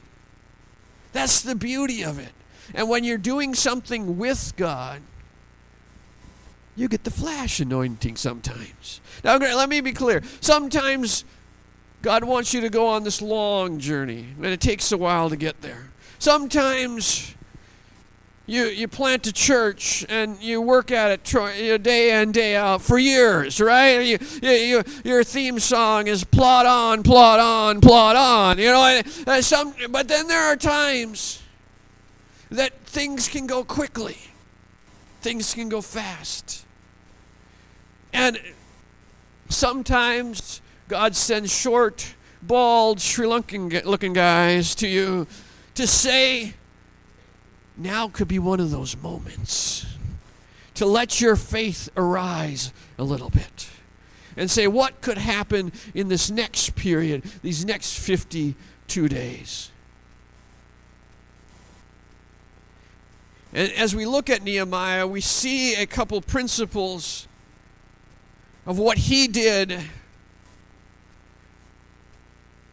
That's 1.12 1.42
the 1.42 1.54
beauty 1.54 2.02
of 2.04 2.18
it. 2.18 2.32
And 2.74 2.88
when 2.88 3.04
you're 3.04 3.18
doing 3.18 3.54
something 3.54 4.18
with 4.18 4.52
God, 4.56 5.00
you 6.76 6.88
get 6.88 7.04
the 7.04 7.10
flash 7.10 7.58
anointing 7.58 8.16
sometimes. 8.16 9.00
Now, 9.24 9.38
let 9.38 9.68
me 9.68 9.80
be 9.80 9.92
clear. 9.92 10.22
Sometimes 10.40 11.24
God 12.02 12.22
wants 12.22 12.52
you 12.52 12.60
to 12.60 12.68
go 12.68 12.86
on 12.86 13.02
this 13.02 13.22
long 13.22 13.78
journey, 13.78 14.26
and 14.36 14.46
it 14.46 14.60
takes 14.60 14.92
a 14.92 14.96
while 14.96 15.30
to 15.30 15.36
get 15.36 15.62
there. 15.62 15.90
Sometimes 16.18 17.34
you, 18.46 18.66
you 18.66 18.86
plant 18.86 19.26
a 19.26 19.32
church 19.32 20.06
and 20.08 20.40
you 20.40 20.60
work 20.60 20.92
at 20.92 21.10
it 21.10 21.82
day 21.82 22.22
in, 22.22 22.30
day 22.30 22.54
out 22.54 22.80
for 22.80 22.98
years, 22.98 23.60
right? 23.60 23.98
You, 23.98 24.18
you, 24.42 24.82
your 25.04 25.24
theme 25.24 25.58
song 25.58 26.06
is 26.06 26.22
plot 26.22 26.64
on, 26.64 27.02
plot 27.02 27.40
on, 27.40 27.80
plot 27.80 28.14
on. 28.14 28.58
You 28.58 28.66
know, 28.66 29.02
and 29.26 29.44
some, 29.44 29.74
but 29.90 30.06
then 30.06 30.28
there 30.28 30.44
are 30.44 30.56
times 30.56 31.42
that 32.50 32.72
things 32.86 33.28
can 33.28 33.46
go 33.46 33.64
quickly, 33.64 34.18
things 35.22 35.52
can 35.52 35.68
go 35.68 35.80
fast. 35.80 36.65
And 38.16 38.40
sometimes 39.50 40.62
God 40.88 41.14
sends 41.14 41.52
short, 41.52 42.14
bald, 42.40 42.98
Sri 42.98 43.26
Lankan 43.26 43.84
looking 43.84 44.14
guys 44.14 44.74
to 44.76 44.88
you 44.88 45.26
to 45.74 45.86
say, 45.86 46.54
now 47.76 48.08
could 48.08 48.26
be 48.26 48.38
one 48.38 48.58
of 48.58 48.70
those 48.70 48.96
moments 48.96 49.84
to 50.76 50.86
let 50.86 51.20
your 51.20 51.36
faith 51.36 51.90
arise 51.94 52.72
a 52.96 53.04
little 53.04 53.28
bit 53.28 53.68
and 54.34 54.50
say, 54.50 54.66
what 54.66 55.02
could 55.02 55.18
happen 55.18 55.70
in 55.94 56.08
this 56.08 56.30
next 56.30 56.74
period, 56.74 57.22
these 57.42 57.66
next 57.66 57.98
52 57.98 59.08
days? 59.10 59.70
And 63.52 63.70
as 63.72 63.94
we 63.94 64.06
look 64.06 64.30
at 64.30 64.42
Nehemiah, 64.42 65.06
we 65.06 65.20
see 65.20 65.74
a 65.74 65.84
couple 65.84 66.22
principles 66.22 67.28
of 68.66 68.78
what 68.78 68.98
he 68.98 69.28
did 69.28 69.80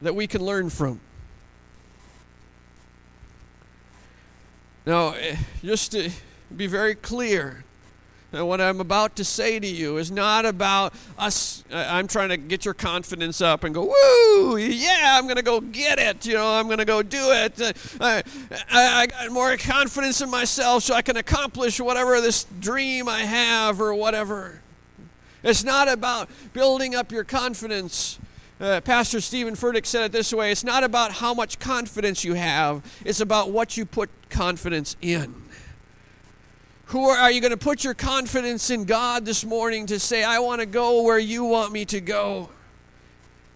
that 0.02 0.16
we 0.16 0.28
can 0.28 0.44
learn 0.44 0.70
from. 0.70 1.00
Now, 4.86 5.14
eh, 5.14 5.38
just 5.64 5.94
to 5.94 6.10
be 6.54 6.68
very 6.68 6.94
clear, 6.94 7.64
eh, 8.34 8.42
what 8.42 8.60
I'm 8.60 8.82
about 8.82 9.16
to 9.16 9.24
say 9.24 9.58
to 9.58 9.68
you 9.68 9.96
is 9.96 10.12
not 10.12 10.46
about 10.46 10.94
us. 11.18 11.64
Eh, 11.72 11.88
I'm 11.90 12.08
trying 12.08 12.30
to 12.30 12.38
get 12.38 12.66
your 12.66 12.74
confidence 12.74 13.40
up 13.40 13.64
and 13.64 13.74
go, 13.74 13.86
woo, 13.86 14.58
yeah, 14.58 15.16
I'm 15.18 15.24
going 15.24 15.38
to 15.38 15.42
go 15.42 15.62
get 15.62 16.00
it. 16.00 16.26
You 16.26 16.34
know, 16.34 16.52
I'm 16.52 16.66
going 16.66 16.80
to 16.80 16.86
go 16.86 17.02
do 17.02 17.32
it. 17.32 17.62
Eh, 17.62 17.72
I, 18.02 18.24
I 18.70 19.08
got 19.08 19.32
more 19.32 19.56
confidence 19.56 20.20
in 20.20 20.30
myself 20.30 20.84
so 20.84 20.96
I 20.96 21.02
can 21.02 21.16
accomplish 21.16 21.80
whatever 21.80 22.20
this 22.20 22.44
dream 22.60 23.08
I 23.08 23.20
have 23.22 23.80
or 23.80 23.94
whatever. 23.94 24.63
It's 25.44 25.64
not 25.64 25.90
about 25.90 26.30
building 26.54 26.96
up 26.96 27.12
your 27.12 27.26
confidence. 27.26 28.18
Uh, 28.62 28.80
Pastor 28.82 29.20
Steven 29.20 29.56
Furtick 29.56 29.86
said 29.86 30.06
it 30.06 30.12
this 30.14 30.34
way 30.34 30.52
it's 30.52 30.64
not 30.64 30.84
about 30.84 31.12
how 31.12 31.34
much 31.34 31.60
confidence 31.60 32.24
you 32.24 32.34
have, 32.34 32.82
it's 33.04 33.20
about 33.20 33.52
what 33.52 33.76
you 33.76 33.86
put 33.86 34.10
confidence 34.30 34.96
in. 35.02 35.36
Who 36.88 37.10
are, 37.10 37.18
are 37.18 37.32
you 37.32 37.42
going 37.42 37.52
to 37.52 37.58
put 37.58 37.84
your 37.84 37.94
confidence 37.94 38.70
in 38.70 38.86
God 38.86 39.26
this 39.26 39.44
morning 39.44 39.88
to 39.88 40.00
say, 40.00 40.24
I 40.24 40.40
want 40.40 40.62
to 40.62 40.66
go 40.66 41.02
where 41.02 41.20
you 41.20 41.44
want 41.44 41.74
me 41.74 41.86
to 41.86 42.00
go? 42.00 42.50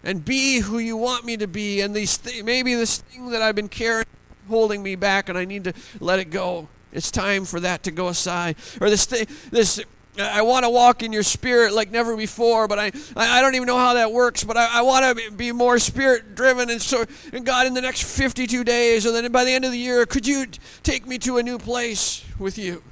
And 0.02 0.24
be 0.24 0.58
who 0.58 0.78
you 0.78 0.96
want 0.96 1.24
me 1.24 1.36
to 1.36 1.46
be. 1.46 1.80
And 1.80 1.94
these 1.94 2.18
th- 2.18 2.44
maybe 2.44 2.74
this 2.74 2.98
thing 2.98 3.30
that 3.30 3.40
I've 3.42 3.54
been 3.54 3.68
carrying, 3.68 4.06
holding 4.48 4.82
me 4.82 4.96
back, 4.96 5.28
and 5.28 5.38
I 5.38 5.44
need 5.44 5.64
to 5.64 5.72
let 6.00 6.18
it 6.18 6.30
go. 6.30 6.68
It's 6.92 7.10
time 7.10 7.44
for 7.44 7.60
that 7.60 7.82
to 7.84 7.90
go 7.90 8.08
aside. 8.08 8.56
Or 8.80 8.90
this 8.90 9.04
thing, 9.04 9.26
this 9.50 9.80
I 10.20 10.42
want 10.42 10.64
to 10.64 10.70
walk 10.70 11.02
in 11.02 11.12
your 11.12 11.22
spirit 11.22 11.72
like 11.72 11.90
never 11.90 12.16
before, 12.16 12.66
but 12.66 12.78
I, 12.78 12.90
I 13.16 13.40
don't 13.40 13.54
even 13.54 13.66
know 13.66 13.78
how 13.78 13.94
that 13.94 14.12
works. 14.12 14.44
But 14.44 14.56
I, 14.56 14.78
I 14.78 14.82
want 14.82 15.18
to 15.18 15.30
be 15.30 15.52
more 15.52 15.78
spirit 15.78 16.34
driven. 16.34 16.70
And 16.70 16.82
so, 16.82 17.04
and 17.32 17.46
God, 17.46 17.66
in 17.66 17.74
the 17.74 17.80
next 17.80 18.02
52 18.02 18.64
days, 18.64 19.06
and 19.06 19.14
then 19.14 19.30
by 19.30 19.44
the 19.44 19.52
end 19.52 19.64
of 19.64 19.72
the 19.72 19.78
year, 19.78 20.06
could 20.06 20.26
you 20.26 20.46
take 20.82 21.06
me 21.06 21.18
to 21.18 21.38
a 21.38 21.42
new 21.42 21.58
place 21.58 22.24
with 22.38 22.58
you? 22.58 22.82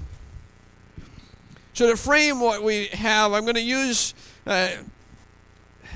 So, 1.73 1.91
to 1.91 1.97
frame 1.97 2.41
what 2.41 2.63
we 2.63 2.87
have, 2.87 3.33
I'm 3.33 3.43
going 3.43 3.57
to 3.57 3.61
use 3.61 4.15
uh, 4.47 4.71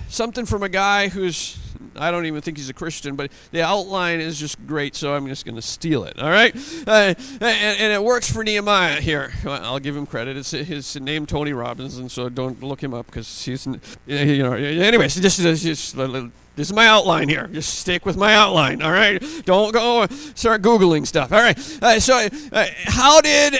something 0.09 0.45
from 0.45 0.63
a 0.63 0.69
guy 0.69 1.09
who's 1.09 1.60
I 1.97 2.11
don't 2.11 2.27
even 2.27 2.41
think 2.41 2.57
he's 2.57 2.69
a 2.69 2.75
Christian, 2.75 3.17
but 3.17 3.31
the 3.51 3.63
outline 3.63 4.21
is 4.21 4.39
just 4.39 4.65
great, 4.67 4.95
so 4.95 5.15
I'm 5.15 5.27
just 5.27 5.45
going 5.45 5.57
to 5.57 5.63
steal 5.63 6.05
it. 6.05 6.19
All 6.19 6.31
right, 6.31 6.55
uh, 6.87 7.15
and, 7.41 7.43
and, 7.43 7.93
it 7.93 8.03
works 8.03 8.31
for 8.31 8.45
Nehemiah 8.45 9.01
here. 9.01 9.33
I'll 9.45 9.79
give 9.79 9.97
him 9.97 10.07
credit. 10.07 10.37
It's 10.37 10.51
his 10.53 10.99
name 11.01 11.27
Tony 11.27 11.53
Robbins, 11.53 11.99
and 11.99 12.11
so 12.11 12.29
don't 12.29 12.63
look 12.63 12.83
him 12.83 12.95
up 12.95 13.07
because 13.07 13.45
he's 13.45 13.67
you 14.07 14.43
know. 14.43 14.53
Anyways, 14.53 15.17
just, 15.17 15.41
just, 15.41 15.63
just 15.63 15.97
this 15.97 16.69
is 16.69 16.73
my 16.73 16.87
outline 16.87 17.29
here. 17.29 17.47
Just 17.47 17.79
stick 17.79 18.05
with 18.05 18.17
my 18.17 18.35
outline. 18.35 18.83
All 18.83 18.93
right, 18.93 19.23
don't 19.45 19.73
go 19.73 20.07
start 20.35 20.63
googling 20.63 21.07
stuff. 21.07 21.33
All 21.33 21.41
right. 21.41 21.59
Uh, 21.83 22.01
so, 22.01 22.29
uh, 22.53 22.67
how 22.85 23.21
did 23.21 23.55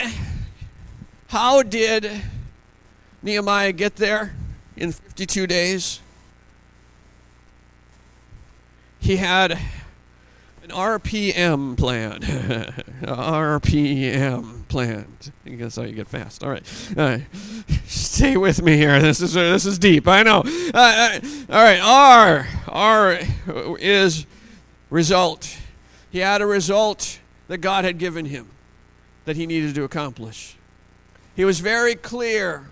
how 1.29 1.63
did 1.63 2.11
Nehemiah 3.23 3.73
get 3.73 3.97
there 3.97 4.35
in 4.77 4.93
52 4.93 5.47
days? 5.47 6.01
He 9.01 9.17
had 9.17 9.53
an 10.63 10.71
RPM 10.71 11.77
plan. 11.77 12.21
RPM 13.03 14.69
plan. 14.69 15.17
I 15.45 15.51
guess 15.51 15.77
how 15.77 15.83
you 15.83 15.93
get 15.93 16.09
fast. 16.09 16.45
All 16.45 16.51
right. 16.51 16.95
Uh, 16.97 17.19
stay 17.87 18.37
with 18.37 18.63
me 18.63 18.77
here. 18.77 19.01
This 19.01 19.21
is 19.21 19.37
uh, 19.37 19.51
this 19.51 19.67
is 19.67 19.79
deep. 19.79 20.07
I 20.07 20.23
know. 20.23 20.43
Uh, 20.73 20.79
uh 20.79 21.21
all 21.51 21.63
right. 21.63 21.81
R 21.83 22.49
R 22.69 23.19
is 23.79 24.27
result. 24.91 25.57
He 26.11 26.19
had 26.19 26.43
a 26.43 26.47
result 26.47 27.21
that 27.49 27.59
God 27.59 27.85
had 27.85 27.99
given 27.99 28.27
him 28.27 28.49
that 29.25 29.37
he 29.37 29.47
needed 29.47 29.75
to 29.75 29.85
accomplish. 29.85 30.57
He 31.35 31.45
was 31.45 31.61
very 31.61 31.95
clear 31.95 32.67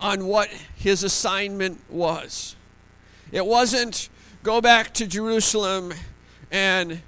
on 0.00 0.26
what 0.26 0.48
his 0.76 1.02
assignment 1.02 1.80
was. 1.90 2.56
It 3.30 3.44
wasn't 3.44 4.08
go 4.42 4.60
back 4.60 4.94
to 4.94 5.06
Jerusalem 5.06 5.92
and 6.50 7.02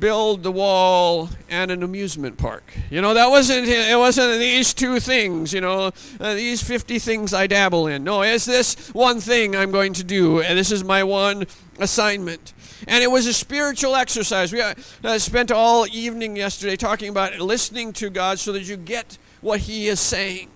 build 0.00 0.42
the 0.42 0.50
wall 0.50 1.28
and 1.50 1.70
an 1.70 1.82
amusement 1.82 2.38
park. 2.38 2.72
You 2.90 3.02
know, 3.02 3.14
that 3.14 3.28
wasn't 3.28 3.68
it 3.68 3.98
wasn't 3.98 4.38
these 4.38 4.72
two 4.72 4.98
things, 4.98 5.52
you 5.52 5.60
know, 5.60 5.90
uh, 6.20 6.34
these 6.34 6.62
50 6.62 6.98
things 6.98 7.34
I 7.34 7.46
dabble 7.46 7.86
in. 7.88 8.02
No, 8.02 8.22
it's 8.22 8.46
this 8.46 8.88
one 8.94 9.20
thing 9.20 9.54
I'm 9.54 9.70
going 9.70 9.92
to 9.94 10.04
do 10.04 10.40
and 10.40 10.58
this 10.58 10.72
is 10.72 10.84
my 10.84 11.02
one 11.04 11.46
assignment. 11.78 12.54
And 12.88 13.02
it 13.02 13.10
was 13.10 13.26
a 13.26 13.32
spiritual 13.32 13.94
exercise. 13.94 14.52
We 14.52 14.62
uh, 14.62 15.18
spent 15.18 15.50
all 15.50 15.86
evening 15.88 16.36
yesterday 16.36 16.76
talking 16.76 17.08
about 17.08 17.38
listening 17.38 17.92
to 17.94 18.10
God 18.10 18.38
so 18.38 18.52
that 18.52 18.62
you 18.62 18.76
get 18.76 19.18
what 19.40 19.60
he 19.60 19.88
is 19.88 20.00
saying. 20.00 20.50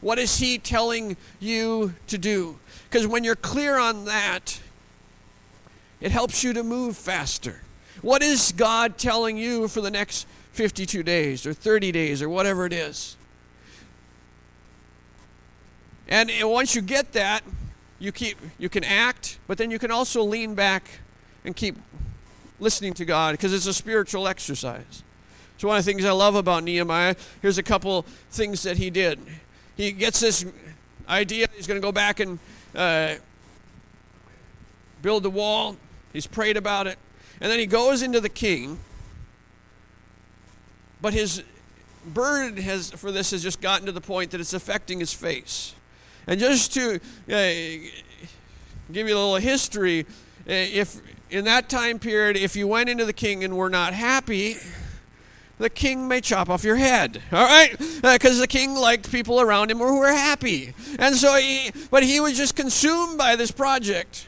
What 0.00 0.18
is 0.18 0.38
he 0.38 0.58
telling 0.58 1.16
you 1.40 1.94
to 2.06 2.16
do? 2.16 2.58
Because 2.90 3.06
when 3.06 3.22
you're 3.22 3.36
clear 3.36 3.78
on 3.78 4.06
that, 4.06 4.60
it 6.00 6.10
helps 6.10 6.42
you 6.42 6.52
to 6.54 6.64
move 6.64 6.96
faster. 6.96 7.60
What 8.02 8.20
is 8.20 8.52
God 8.52 8.98
telling 8.98 9.36
you 9.36 9.68
for 9.68 9.80
the 9.80 9.90
next 9.90 10.26
52 10.52 11.04
days 11.04 11.46
or 11.46 11.54
30 11.54 11.92
days 11.92 12.20
or 12.20 12.28
whatever 12.28 12.66
it 12.66 12.72
is? 12.72 13.16
And 16.08 16.30
once 16.42 16.74
you 16.74 16.82
get 16.82 17.12
that, 17.12 17.44
you 18.00 18.10
keep 18.10 18.38
you 18.58 18.68
can 18.68 18.82
act, 18.82 19.38
but 19.46 19.56
then 19.58 19.70
you 19.70 19.78
can 19.78 19.92
also 19.92 20.24
lean 20.24 20.56
back 20.56 20.88
and 21.44 21.54
keep 21.54 21.76
listening 22.58 22.94
to 22.94 23.04
God 23.04 23.32
because 23.34 23.52
it's 23.52 23.66
a 23.66 23.74
spiritual 23.74 24.26
exercise. 24.26 25.04
So 25.58 25.68
one 25.68 25.76
of 25.76 25.84
the 25.84 25.92
things 25.92 26.04
I 26.04 26.10
love 26.10 26.34
about 26.34 26.64
Nehemiah, 26.64 27.14
here's 27.42 27.58
a 27.58 27.62
couple 27.62 28.04
things 28.30 28.62
that 28.64 28.78
he 28.78 28.90
did. 28.90 29.20
He 29.76 29.92
gets 29.92 30.18
this 30.18 30.44
idea 31.08 31.46
he's 31.54 31.66
going 31.66 31.80
to 31.80 31.86
go 31.86 31.92
back 31.92 32.18
and 32.18 32.38
uh, 32.74 33.14
build 35.02 35.22
the 35.22 35.30
wall. 35.30 35.76
He's 36.12 36.26
prayed 36.26 36.56
about 36.56 36.86
it. 36.86 36.98
And 37.40 37.50
then 37.50 37.58
he 37.58 37.66
goes 37.66 38.02
into 38.02 38.20
the 38.20 38.28
king. 38.28 38.78
But 41.00 41.14
his 41.14 41.42
burden 42.06 42.56
has 42.62 42.90
for 42.90 43.12
this 43.12 43.30
has 43.30 43.42
just 43.42 43.60
gotten 43.60 43.86
to 43.86 43.92
the 43.92 44.00
point 44.00 44.30
that 44.32 44.40
it's 44.40 44.52
affecting 44.52 45.00
his 45.00 45.12
face. 45.12 45.74
And 46.26 46.38
just 46.38 46.74
to 46.74 46.96
uh, 46.96 47.88
give 48.92 49.08
you 49.08 49.14
a 49.14 49.18
little 49.18 49.36
history, 49.36 50.00
uh, 50.00 50.52
if 50.52 51.00
in 51.30 51.44
that 51.44 51.68
time 51.68 51.98
period, 51.98 52.36
if 52.36 52.56
you 52.56 52.66
went 52.66 52.88
into 52.88 53.04
the 53.04 53.12
king 53.12 53.44
and 53.44 53.56
were 53.56 53.70
not 53.70 53.94
happy, 53.94 54.56
the 55.60 55.70
king 55.70 56.08
may 56.08 56.22
chop 56.22 56.48
off 56.48 56.64
your 56.64 56.76
head. 56.76 57.22
All 57.30 57.44
right, 57.44 57.78
because 57.78 58.38
uh, 58.38 58.40
the 58.40 58.46
king 58.48 58.74
liked 58.74 59.12
people 59.12 59.40
around 59.40 59.70
him 59.70 59.78
who 59.78 60.00
were 60.00 60.08
happy, 60.08 60.72
and 60.98 61.14
so 61.14 61.36
he, 61.36 61.70
but 61.90 62.02
he 62.02 62.18
was 62.18 62.36
just 62.36 62.56
consumed 62.56 63.18
by 63.18 63.36
this 63.36 63.50
project 63.50 64.26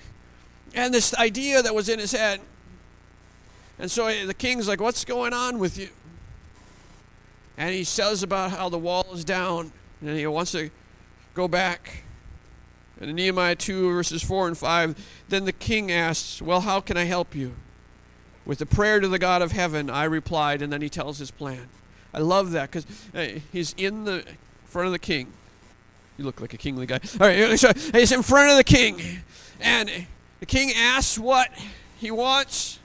and 0.75 0.93
this 0.93 1.15
idea 1.15 1.63
that 1.63 1.75
was 1.75 1.89
in 1.89 1.99
his 1.99 2.13
head. 2.13 2.41
And 3.79 3.91
so 3.91 4.27
the 4.27 4.35
king's 4.35 4.69
like, 4.69 4.81
"What's 4.81 5.05
going 5.05 5.33
on 5.33 5.59
with 5.59 5.79
you?" 5.79 5.89
And 7.57 7.75
he 7.75 7.83
says 7.83 8.23
about 8.23 8.51
how 8.51 8.69
the 8.69 8.79
wall 8.79 9.07
is 9.13 9.25
down, 9.25 9.73
and 10.03 10.17
he 10.17 10.27
wants 10.27 10.53
to 10.53 10.71
go 11.35 11.49
back. 11.49 12.05
And 13.01 13.11
in 13.11 13.17
Nehemiah 13.17 13.57
2, 13.57 13.91
verses 13.91 14.23
4 14.23 14.49
and 14.49 14.59
5, 14.59 15.25
then 15.29 15.45
the 15.45 15.53
king 15.53 15.91
asks, 15.91 16.41
Well, 16.41 16.61
how 16.61 16.81
can 16.81 16.97
I 16.97 17.05
help 17.05 17.35
you? 17.35 17.55
With 18.45 18.61
a 18.61 18.67
prayer 18.67 18.99
to 19.01 19.09
the 19.09 19.19
God 19.19 19.41
of 19.43 19.53
heaven, 19.53 19.89
I 19.89 20.05
replied, 20.05 20.63
and 20.63 20.73
then 20.73 20.83
he 20.83 20.89
tells 20.89 21.19
his 21.19 21.31
plan. 21.31 21.69
I 22.13 22.19
love 22.19 22.51
that 22.53 22.71
because 22.71 22.87
he's 23.53 23.75
in 23.77 24.05
the 24.05 24.25
front 24.65 24.87
of 24.87 24.93
the 24.93 24.99
king. 24.99 25.33
You 26.19 26.25
look 26.25 26.41
like 26.41 26.53
a 26.53 26.59
kingly 26.59 26.87
guy. 26.87 27.01
All 27.21 27.27
right, 27.27 27.59
so 27.59 27.73
he's 27.93 28.13
in 28.13 28.23
front 28.23 28.51
of 28.51 28.57
the 28.57 28.65
king, 28.65 29.01
and 29.61 29.91
the 30.41 30.47
king 30.47 30.73
asks 30.77 31.19
what 31.19 31.49
he 31.99 32.11
wants, 32.11 32.79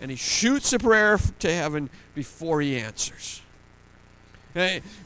and 0.00 0.10
he 0.10 0.16
shoots 0.16 0.72
a 0.72 0.78
prayer 0.78 1.18
to 1.38 1.52
heaven 1.52 1.90
before 2.14 2.60
he 2.60 2.76
answers. 2.76 3.42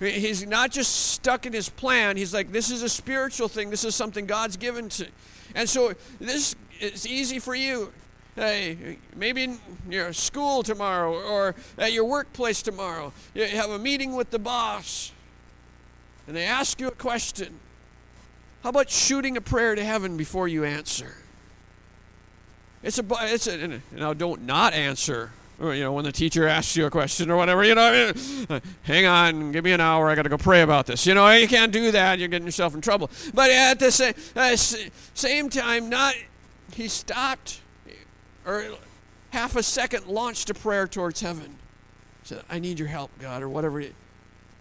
He's 0.00 0.46
not 0.46 0.70
just 0.70 1.10
stuck 1.10 1.44
in 1.44 1.52
his 1.52 1.68
plan. 1.68 2.16
He's 2.16 2.32
like, 2.32 2.52
this 2.52 2.70
is 2.70 2.82
a 2.82 2.88
spiritual 2.88 3.48
thing. 3.48 3.68
This 3.68 3.84
is 3.84 3.94
something 3.94 4.24
God's 4.24 4.56
given 4.56 4.88
to. 4.90 5.06
And 5.54 5.68
so 5.68 5.92
this 6.18 6.56
is 6.80 7.06
easy 7.06 7.38
for 7.38 7.54
you. 7.54 7.92
Hey, 8.34 8.98
maybe 9.14 9.44
in 9.44 9.58
your 9.90 10.12
school 10.12 10.62
tomorrow 10.62 11.12
or 11.12 11.54
at 11.76 11.92
your 11.92 12.04
workplace 12.04 12.62
tomorrow. 12.62 13.12
You 13.34 13.46
have 13.46 13.70
a 13.70 13.78
meeting 13.78 14.14
with 14.14 14.30
the 14.30 14.38
boss 14.38 15.12
and 16.26 16.36
they 16.36 16.44
ask 16.44 16.80
you 16.80 16.88
a 16.88 16.92
question. 16.92 17.58
How 18.62 18.70
about 18.70 18.90
shooting 18.90 19.36
a 19.36 19.40
prayer 19.40 19.74
to 19.74 19.84
heaven 19.84 20.16
before 20.16 20.48
you 20.48 20.64
answer? 20.64 21.16
It's 22.82 22.98
a, 22.98 23.04
it's 23.10 23.46
a, 23.46 23.80
now 23.92 24.14
don't 24.14 24.42
not 24.42 24.72
answer 24.72 25.30
you 25.62 25.80
know, 25.80 25.92
when 25.92 26.04
the 26.04 26.12
teacher 26.12 26.48
asks 26.48 26.76
you 26.76 26.86
a 26.86 26.90
question 26.90 27.30
or 27.30 27.36
whatever, 27.36 27.62
you 27.62 27.74
know, 27.74 28.12
hang 28.82 29.06
on, 29.06 29.52
give 29.52 29.64
me 29.64 29.72
an 29.72 29.80
hour, 29.80 30.08
I 30.08 30.14
got 30.14 30.22
to 30.22 30.28
go 30.28 30.38
pray 30.38 30.62
about 30.62 30.86
this. 30.86 31.06
You 31.06 31.14
know, 31.14 31.30
you 31.30 31.46
can't 31.46 31.72
do 31.72 31.92
that, 31.92 32.18
you're 32.18 32.28
getting 32.28 32.46
yourself 32.46 32.74
in 32.74 32.80
trouble. 32.80 33.10
But 33.32 33.50
at 33.50 33.78
the 33.78 33.90
same, 33.90 34.14
uh, 34.34 34.56
same 34.56 35.48
time, 35.48 35.88
not, 35.88 36.14
he 36.72 36.88
stopped, 36.88 37.60
or 38.46 38.64
half 39.30 39.56
a 39.56 39.62
second 39.62 40.06
launched 40.06 40.50
a 40.50 40.54
prayer 40.54 40.86
towards 40.86 41.20
heaven. 41.20 41.56
Said, 42.24 42.42
I 42.48 42.58
need 42.58 42.78
your 42.78 42.88
help, 42.88 43.10
God, 43.18 43.42
or 43.42 43.48
whatever, 43.48 43.82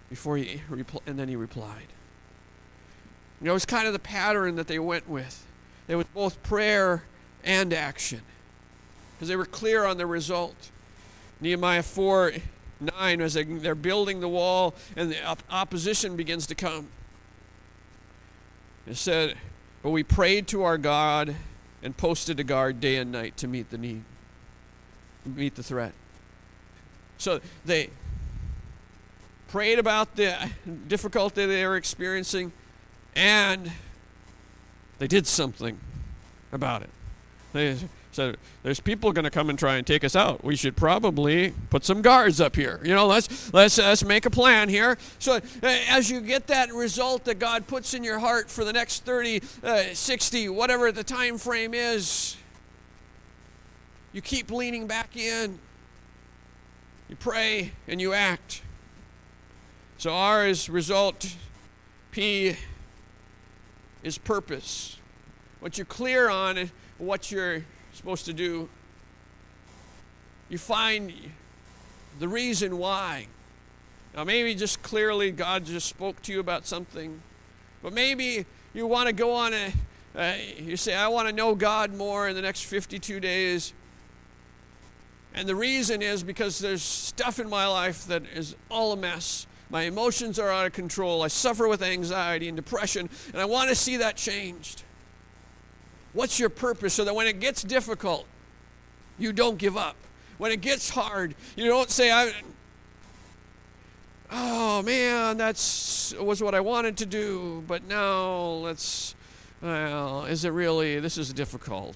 before 0.10 0.38
he, 0.38 0.62
and 1.06 1.20
then 1.20 1.28
he 1.28 1.36
replied. 1.36 1.88
You 3.40 3.46
know, 3.46 3.52
it 3.52 3.54
was 3.54 3.66
kind 3.66 3.88
of 3.88 3.94
the 3.94 4.00
pattern 4.00 4.56
that 4.56 4.68
they 4.68 4.80
went 4.80 5.10
with. 5.10 5.46
It 5.88 5.96
was 5.96 6.06
both 6.14 6.42
prayer 6.44 7.04
and 7.44 7.74
action 7.74 8.22
because 9.14 9.28
they 9.28 9.36
were 9.36 9.46
clear 9.46 9.86
on 9.86 9.98
the 9.98 10.06
result. 10.06 10.72
Nehemiah 11.40 11.84
4 11.84 12.34
9, 12.80 13.22
as 13.22 13.36
they're 13.36 13.76
building 13.76 14.22
the 14.22 14.28
wall 14.28 14.74
and 14.96 15.12
the 15.12 15.38
opposition 15.52 16.16
begins 16.16 16.48
to 16.48 16.56
come. 16.56 16.88
It 18.88 18.98
said, 18.98 19.36
But 19.84 19.92
we 19.92 20.02
prayed 20.02 20.48
to 20.48 20.64
our 20.64 20.80
God 20.80 21.36
and 21.84 21.96
posted 21.96 22.40
a 22.40 22.44
guard 22.44 22.80
day 22.80 22.98
and 22.98 23.12
night 23.12 23.38
to 23.38 23.48
meet 23.48 23.70
the 23.70 23.78
need, 23.78 24.04
meet 25.26 25.56
the 25.56 25.64
threat. 25.64 25.94
So 27.18 27.40
they 27.66 27.90
prayed 29.48 29.80
about 29.80 30.16
the 30.16 30.50
difficulty 30.88 31.46
they 31.46 31.66
were 31.66 31.76
experiencing 31.76 32.52
and 33.16 33.72
they 35.00 35.08
did 35.08 35.28
something 35.28 35.80
about 36.52 36.84
it. 36.84 36.90
They 37.54 37.78
so 38.12 38.36
there's 38.64 38.82
people 38.82 39.14
going 39.14 39.24
to 39.24 39.32
come 39.32 39.50
and 39.50 39.58
try 39.58 39.78
and 39.78 39.88
take 39.88 40.04
us 40.04 40.16
out. 40.16 40.44
We 40.44 40.58
should 40.58 40.76
probably 40.76 41.54
put 41.70 41.86
some 41.86 42.02
guards 42.02 42.42
up 42.42 42.56
here. 42.56 42.82
You 42.84 42.94
know, 42.94 43.08
let's 43.08 43.54
let's 43.54 43.78
let's 43.78 44.04
make 44.04 44.26
a 44.26 44.30
plan 44.30 44.68
here. 44.68 44.98
So 45.20 45.36
uh, 45.36 45.40
as 45.62 46.12
you 46.12 46.20
get 46.20 46.48
that 46.48 46.74
result 46.74 47.24
that 47.26 47.40
God 47.40 47.68
puts 47.68 47.94
in 47.94 48.04
your 48.04 48.20
heart 48.20 48.50
for 48.50 48.66
the 48.66 48.74
next 48.74 49.06
30, 49.06 49.42
uh, 49.64 49.84
60, 49.94 50.50
whatever 50.50 50.92
the 50.92 51.04
time 51.04 51.38
frame 51.38 51.74
is, 51.74 52.36
you 54.12 54.22
keep 54.22 54.52
leaning 54.52 54.88
back 54.88 55.16
in. 55.16 55.58
You 57.08 57.16
pray 57.16 57.72
and 57.88 58.02
you 58.02 58.14
act. 58.14 58.62
So 59.98 60.12
R 60.12 60.48
is 60.48 60.70
result, 60.70 61.36
P 62.12 62.56
is 64.04 64.18
purpose. 64.18 64.98
What 65.60 65.78
you're 65.78 65.86
clear 65.86 66.30
on, 66.30 66.72
what 66.98 67.32
you're 67.32 67.64
supposed 68.02 68.26
to 68.26 68.34
do, 68.34 68.68
you 70.50 70.58
find 70.58 71.14
the 72.20 72.28
reason 72.28 72.80
why. 72.80 73.28
Now, 74.16 74.24
maybe 74.24 74.56
just 74.56 74.82
clearly 74.82 75.30
God 75.30 75.66
just 75.66 75.88
spoke 75.88 76.20
to 76.24 76.34
you 76.34 76.40
about 76.40 76.66
something, 76.66 77.22
but 77.84 77.94
maybe 77.94 78.48
you 78.74 78.88
want 78.88 79.06
to 79.06 79.14
go 79.14 79.36
on 79.36 79.54
a, 79.54 79.72
you 80.60 80.78
say, 80.78 80.96
I 80.96 81.10
want 81.10 81.28
to 81.28 81.36
know 81.36 81.54
God 81.54 81.94
more 81.94 82.28
in 82.28 82.36
the 82.36 82.42
next 82.42 82.64
52 82.64 83.20
days. 83.20 83.72
And 85.36 85.48
the 85.48 85.56
reason 85.56 86.02
is 86.02 86.24
because 86.24 86.58
there's 86.58 86.82
stuff 86.82 87.38
in 87.38 87.52
my 87.52 87.68
life 87.68 88.08
that 88.08 88.24
is 88.34 88.56
all 88.72 88.94
a 88.94 88.98
mess. 88.98 89.46
My 89.70 89.84
emotions 89.84 90.40
are 90.40 90.50
out 90.50 90.66
of 90.66 90.74
control. 90.74 91.22
I 91.22 91.28
suffer 91.28 91.68
with 91.68 91.84
anxiety 91.84 92.48
and 92.48 92.56
depression, 92.56 93.12
and 93.32 93.40
I 93.40 93.46
want 93.46 93.70
to 93.70 93.76
see 93.76 93.98
that 93.98 94.18
changed. 94.18 94.86
What's 96.14 96.40
your 96.40 96.50
purpose 96.50 96.94
so 96.94 97.06
that 97.06 97.16
when 97.16 97.28
it 97.28 97.40
gets 97.40 97.64
difficult, 97.64 98.26
you 99.18 99.32
don't 99.32 99.58
give 99.58 99.78
up? 99.78 99.96
When 100.38 100.52
it 100.52 100.62
gets 100.62 100.90
hard, 100.90 101.36
you 101.56 101.68
don't 101.68 101.90
say, 101.90 102.12
I, 102.12 102.34
oh 104.32 104.82
man, 104.82 105.38
that's 105.38 106.14
was 106.20 106.42
what 106.42 106.56
I 106.56 106.60
wanted 106.60 106.98
to 106.98 107.06
do, 107.06 107.64
but 107.68 107.88
now 107.88 108.40
let's, 108.40 109.16
well, 109.62 110.26
is 110.26 110.44
it 110.44 110.50
really, 110.50 111.00
this 111.00 111.18
is 111.18 111.32
difficult. 111.32 111.96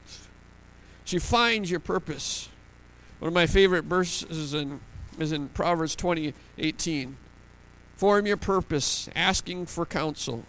So 1.06 1.16
you 1.16 1.20
find 1.20 1.70
your 1.70 1.80
purpose. 1.80 2.50
One 3.20 3.28
of 3.28 3.34
my 3.34 3.48
favorite 3.48 3.86
verses 3.86 4.54
in, 4.54 4.80
is 5.20 5.32
in 5.32 5.50
Proverbs 5.50 5.96
20, 5.96 6.34
18. 6.58 7.18
Form 7.98 8.26
your 8.26 8.38
purpose, 8.38 9.10
asking 9.16 9.68
for 9.68 9.86
counsel 9.86 10.44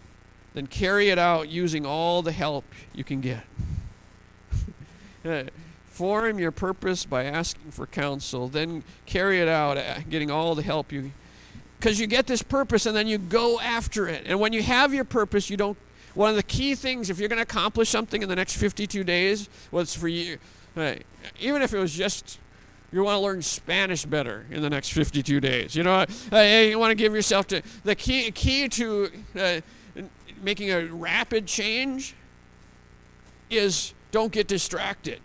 then 0.56 0.66
carry 0.66 1.10
it 1.10 1.18
out 1.18 1.50
using 1.50 1.84
all 1.84 2.22
the 2.22 2.32
help 2.32 2.64
you 2.94 3.04
can 3.04 3.20
get. 3.20 3.42
Form 5.84 6.38
your 6.38 6.50
purpose 6.50 7.04
by 7.04 7.24
asking 7.24 7.72
for 7.72 7.86
counsel, 7.86 8.48
then 8.48 8.82
carry 9.04 9.42
it 9.42 9.48
out, 9.48 9.76
uh, 9.76 9.98
getting 10.08 10.30
all 10.30 10.54
the 10.54 10.62
help 10.62 10.92
you. 10.92 11.12
Because 11.78 12.00
you 12.00 12.06
get 12.06 12.26
this 12.26 12.40
purpose 12.40 12.86
and 12.86 12.96
then 12.96 13.06
you 13.06 13.18
go 13.18 13.60
after 13.60 14.08
it. 14.08 14.22
And 14.24 14.40
when 14.40 14.54
you 14.54 14.62
have 14.62 14.94
your 14.94 15.04
purpose, 15.04 15.50
you 15.50 15.58
don't. 15.58 15.76
One 16.14 16.30
of 16.30 16.36
the 16.36 16.42
key 16.42 16.74
things, 16.74 17.10
if 17.10 17.18
you're 17.18 17.28
going 17.28 17.36
to 17.36 17.42
accomplish 17.42 17.90
something 17.90 18.22
in 18.22 18.28
the 18.30 18.36
next 18.36 18.56
52 18.56 19.04
days, 19.04 19.50
was 19.70 19.94
for 19.94 20.08
you. 20.08 20.38
Uh, 20.74 20.94
even 21.38 21.60
if 21.60 21.74
it 21.74 21.78
was 21.78 21.92
just 21.92 22.38
you 22.92 23.02
want 23.02 23.16
to 23.16 23.20
learn 23.20 23.42
Spanish 23.42 24.06
better 24.06 24.46
in 24.50 24.62
the 24.62 24.70
next 24.70 24.90
52 24.92 25.38
days. 25.38 25.76
You 25.76 25.82
know, 25.82 26.06
uh, 26.32 26.38
you 26.38 26.78
want 26.78 26.92
to 26.92 26.94
give 26.94 27.12
yourself 27.12 27.46
to 27.48 27.60
the 27.84 27.94
key 27.94 28.30
key 28.30 28.70
to 28.70 29.10
uh, 29.38 29.60
making 30.42 30.70
a 30.70 30.86
rapid 30.86 31.46
change 31.46 32.14
is 33.50 33.94
don't 34.10 34.32
get 34.32 34.46
distracted. 34.48 35.20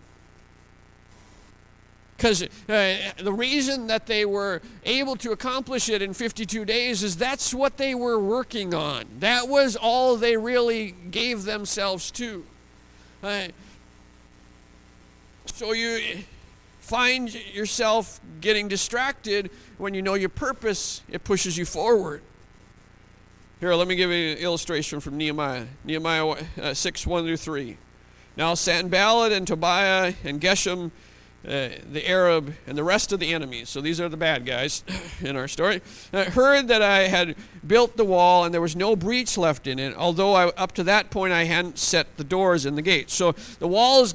Because 2.16 2.42
uh, 2.42 3.12
the 3.18 3.32
reason 3.32 3.88
that 3.88 4.06
they 4.06 4.24
were 4.24 4.62
able 4.84 5.16
to 5.16 5.32
accomplish 5.32 5.88
it 5.88 6.02
in 6.02 6.14
52 6.14 6.64
days 6.64 7.02
is 7.02 7.16
that's 7.16 7.52
what 7.52 7.78
they 7.78 7.96
were 7.96 8.18
working 8.18 8.74
on. 8.74 9.06
That 9.18 9.48
was 9.48 9.74
all 9.74 10.16
they 10.16 10.36
really 10.36 10.92
gave 11.10 11.42
themselves 11.42 12.12
to. 12.12 12.44
Uh, 13.24 13.48
so 15.46 15.72
you 15.72 16.18
find 16.78 17.34
yourself 17.54 18.20
getting 18.40 18.68
distracted 18.68 19.50
when 19.78 19.94
you 19.94 20.02
know 20.02 20.14
your 20.14 20.28
purpose, 20.28 21.02
it 21.08 21.24
pushes 21.24 21.58
you 21.58 21.64
forward. 21.64 22.22
Here, 23.62 23.76
let 23.76 23.86
me 23.86 23.94
give 23.94 24.10
you 24.10 24.32
an 24.32 24.38
illustration 24.38 24.98
from 24.98 25.16
Nehemiah. 25.16 25.66
Nehemiah 25.84 26.34
uh, 26.60 26.74
6 26.74 27.06
1 27.06 27.24
through 27.24 27.36
3. 27.36 27.76
Now 28.36 28.54
Sanballat 28.54 29.30
and 29.30 29.46
Tobiah 29.46 30.14
and 30.24 30.40
Geshem, 30.40 30.90
uh, 31.46 31.68
the 31.92 32.02
Arab, 32.04 32.54
and 32.66 32.76
the 32.76 32.82
rest 32.82 33.12
of 33.12 33.20
the 33.20 33.32
enemies, 33.32 33.68
so 33.68 33.80
these 33.80 34.00
are 34.00 34.08
the 34.08 34.16
bad 34.16 34.44
guys 34.44 34.82
in 35.20 35.36
our 35.36 35.46
story, 35.46 35.80
uh, 36.12 36.24
heard 36.24 36.66
that 36.66 36.82
I 36.82 37.02
had 37.06 37.36
built 37.64 37.96
the 37.96 38.04
wall 38.04 38.44
and 38.44 38.52
there 38.52 38.60
was 38.60 38.74
no 38.74 38.96
breach 38.96 39.38
left 39.38 39.68
in 39.68 39.78
it, 39.78 39.94
although 39.94 40.34
I, 40.34 40.48
up 40.48 40.72
to 40.72 40.82
that 40.82 41.10
point 41.10 41.32
I 41.32 41.44
hadn't 41.44 41.78
set 41.78 42.16
the 42.16 42.24
doors 42.24 42.66
and 42.66 42.76
the 42.76 42.82
gates. 42.82 43.14
So 43.14 43.30
the 43.60 43.68
wall 43.68 44.02
is 44.02 44.12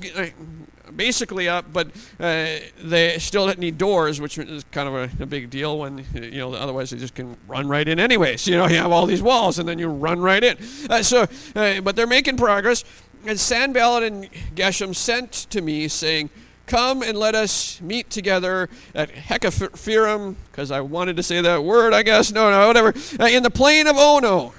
basically 0.98 1.48
up, 1.48 1.72
but 1.72 1.88
uh, 2.20 2.58
they 2.84 3.18
still 3.20 3.48
didn't 3.48 3.60
need 3.60 3.78
doors, 3.78 4.20
which 4.20 4.38
is 4.38 4.66
kind 4.72 4.90
of 4.90 4.96
a, 4.96 5.24
a, 5.24 5.26
big 5.26 5.50
deal 5.50 5.80
when, 5.80 6.04
you 6.14 6.40
know, 6.40 6.54
otherwise 6.54 6.90
they 6.90 6.98
just 6.98 7.16
can 7.16 7.38
run 7.48 7.68
right 7.68 7.88
in 7.88 8.00
anyways. 8.00 8.48
You 8.48 8.58
know, 8.58 8.68
you 8.68 8.78
have 8.78 8.92
all 8.92 9.06
these 9.06 9.22
walls 9.22 9.60
and 9.60 9.70
then 9.70 9.80
you 9.80 9.88
run 9.88 10.20
right 10.20 10.44
in. 10.44 10.58
Uh, 10.90 11.04
so, 11.04 11.28
uh, 11.56 11.80
but 11.82 11.96
they're 11.96 12.08
making 12.08 12.38
progress. 12.38 12.84
And 13.26 13.40
Sanballat 13.40 14.04
and 14.04 14.30
Geshem 14.56 14.96
sent 14.96 15.32
to 15.32 15.62
me 15.62 15.88
saying, 15.88 16.30
Come 16.66 17.02
and 17.02 17.18
let 17.18 17.34
us 17.34 17.80
meet 17.80 18.10
together 18.10 18.68
at 18.94 19.10
Hakkephirim, 19.10 20.36
because 20.52 20.70
I 20.70 20.82
wanted 20.82 21.16
to 21.16 21.24
say 21.24 21.40
that 21.40 21.64
word, 21.64 21.94
I 21.94 22.04
guess. 22.04 22.30
No, 22.30 22.52
no, 22.52 22.68
whatever. 22.68 22.94
Uh, 23.18 23.28
in 23.28 23.42
the 23.42 23.50
plain 23.50 23.88
of 23.88 23.96
Ono. 23.96 24.54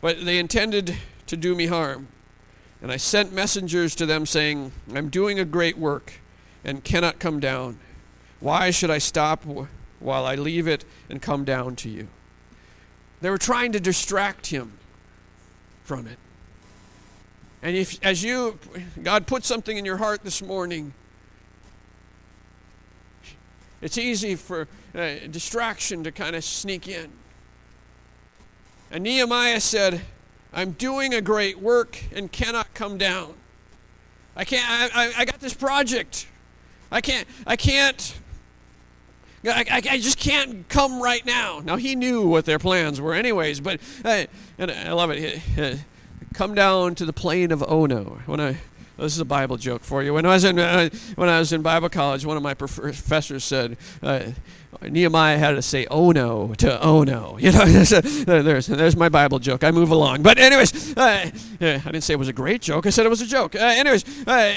But 0.00 0.24
they 0.24 0.38
intended 0.38 0.96
to 1.26 1.36
do 1.36 1.54
me 1.54 1.66
harm. 1.66 2.08
And 2.82 2.92
I 2.92 2.96
sent 2.96 3.32
messengers 3.32 3.94
to 3.96 4.06
them 4.06 4.26
saying, 4.26 4.72
I'm 4.94 5.08
doing 5.08 5.40
a 5.40 5.44
great 5.44 5.78
work 5.78 6.14
and 6.64 6.84
cannot 6.84 7.18
come 7.18 7.40
down. 7.40 7.78
Why 8.40 8.70
should 8.70 8.90
I 8.90 8.98
stop 8.98 9.44
while 10.00 10.26
I 10.26 10.34
leave 10.34 10.68
it 10.68 10.84
and 11.08 11.22
come 11.22 11.44
down 11.44 11.76
to 11.76 11.88
you? 11.88 12.08
They 13.20 13.30
were 13.30 13.38
trying 13.38 13.72
to 13.72 13.80
distract 13.80 14.48
him 14.48 14.72
from 15.84 16.06
it. 16.06 16.18
And 17.62 17.74
if, 17.74 17.98
as 18.04 18.22
you, 18.22 18.58
God 19.02 19.26
put 19.26 19.44
something 19.44 19.78
in 19.78 19.86
your 19.86 19.96
heart 19.96 20.22
this 20.22 20.42
morning, 20.42 20.92
it's 23.80 23.96
easy 23.96 24.34
for 24.34 24.68
uh, 24.94 25.14
distraction 25.30 26.04
to 26.04 26.12
kind 26.12 26.36
of 26.36 26.44
sneak 26.44 26.88
in. 26.88 27.10
And 28.90 29.04
Nehemiah 29.04 29.60
said, 29.60 30.02
I'm 30.54 30.72
doing 30.72 31.12
a 31.12 31.20
great 31.20 31.58
work 31.58 32.02
and 32.14 32.30
cannot 32.30 32.72
come 32.74 32.96
down. 32.96 33.34
I 34.36 34.44
can't, 34.44 34.64
I, 34.68 35.06
I, 35.06 35.12
I 35.18 35.24
got 35.24 35.40
this 35.40 35.54
project. 35.54 36.26
I 36.90 37.00
can't, 37.00 37.26
I 37.46 37.56
can't, 37.56 38.14
I, 39.44 39.64
I, 39.70 39.82
I, 39.90 39.98
just 39.98 40.18
can't 40.18 40.68
come 40.68 41.02
right 41.02 41.24
now. 41.26 41.60
Now, 41.64 41.76
he 41.76 41.96
knew 41.96 42.26
what 42.26 42.44
their 42.44 42.58
plans 42.58 43.00
were, 43.00 43.14
anyways, 43.14 43.60
but, 43.60 43.80
uh, 44.04 44.24
and 44.58 44.70
I 44.70 44.92
love 44.92 45.10
it. 45.10 45.40
Come 46.34 46.54
down 46.54 46.94
to 46.96 47.04
the 47.04 47.12
plain 47.12 47.52
of 47.52 47.62
Ono. 47.62 48.20
When 48.26 48.40
I 48.40 48.58
this 48.96 49.12
is 49.12 49.18
a 49.18 49.24
Bible 49.24 49.56
joke 49.56 49.82
for 49.82 50.04
you. 50.04 50.14
When 50.14 50.24
I 50.24 50.30
was 50.30 50.44
in 50.44 50.58
uh, 50.58 50.88
when 51.16 51.28
I 51.28 51.40
was 51.40 51.52
in 51.52 51.62
Bible 51.62 51.88
college, 51.88 52.24
one 52.24 52.36
of 52.36 52.42
my 52.42 52.54
professors 52.54 53.42
said 53.42 53.76
uh, 54.02 54.26
Nehemiah 54.82 55.38
had 55.38 55.52
to 55.52 55.62
say 55.62 55.86
"Oh 55.90 56.10
no" 56.10 56.54
to 56.58 56.82
"Oh 56.82 57.04
no." 57.04 57.38
You 57.44 57.52
know, 57.52 57.64
there's 58.42 58.66
there's 58.66 58.96
my 58.96 59.08
Bible 59.08 59.38
joke. 59.38 59.64
I 59.64 59.70
move 59.70 59.90
along, 59.90 60.22
but 60.22 60.38
anyways, 60.38 60.96
uh, 60.96 61.30
I 61.30 61.30
didn't 61.60 62.02
say 62.02 62.14
it 62.14 62.18
was 62.18 62.28
a 62.28 62.32
great 62.32 62.62
joke. 62.62 62.86
I 62.86 62.90
said 62.90 63.06
it 63.06 63.10
was 63.10 63.20
a 63.20 63.26
joke. 63.26 63.54
Uh, 63.54 63.58
anyways, 63.58 64.26
uh, 64.26 64.54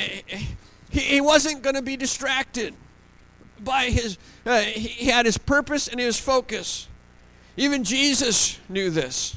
he, 0.89 0.99
he 0.99 1.21
wasn't 1.21 1.61
going 1.61 1.75
to 1.75 1.81
be 1.81 1.97
distracted 1.97 2.73
by 3.59 3.85
his. 3.85 4.17
Uh, 4.45 4.61
he 4.61 5.07
had 5.07 5.25
his 5.25 5.37
purpose 5.37 5.87
and 5.87 5.99
his 5.99 6.19
focus. 6.19 6.87
Even 7.57 7.83
Jesus 7.83 8.59
knew 8.69 8.89
this. 8.89 9.35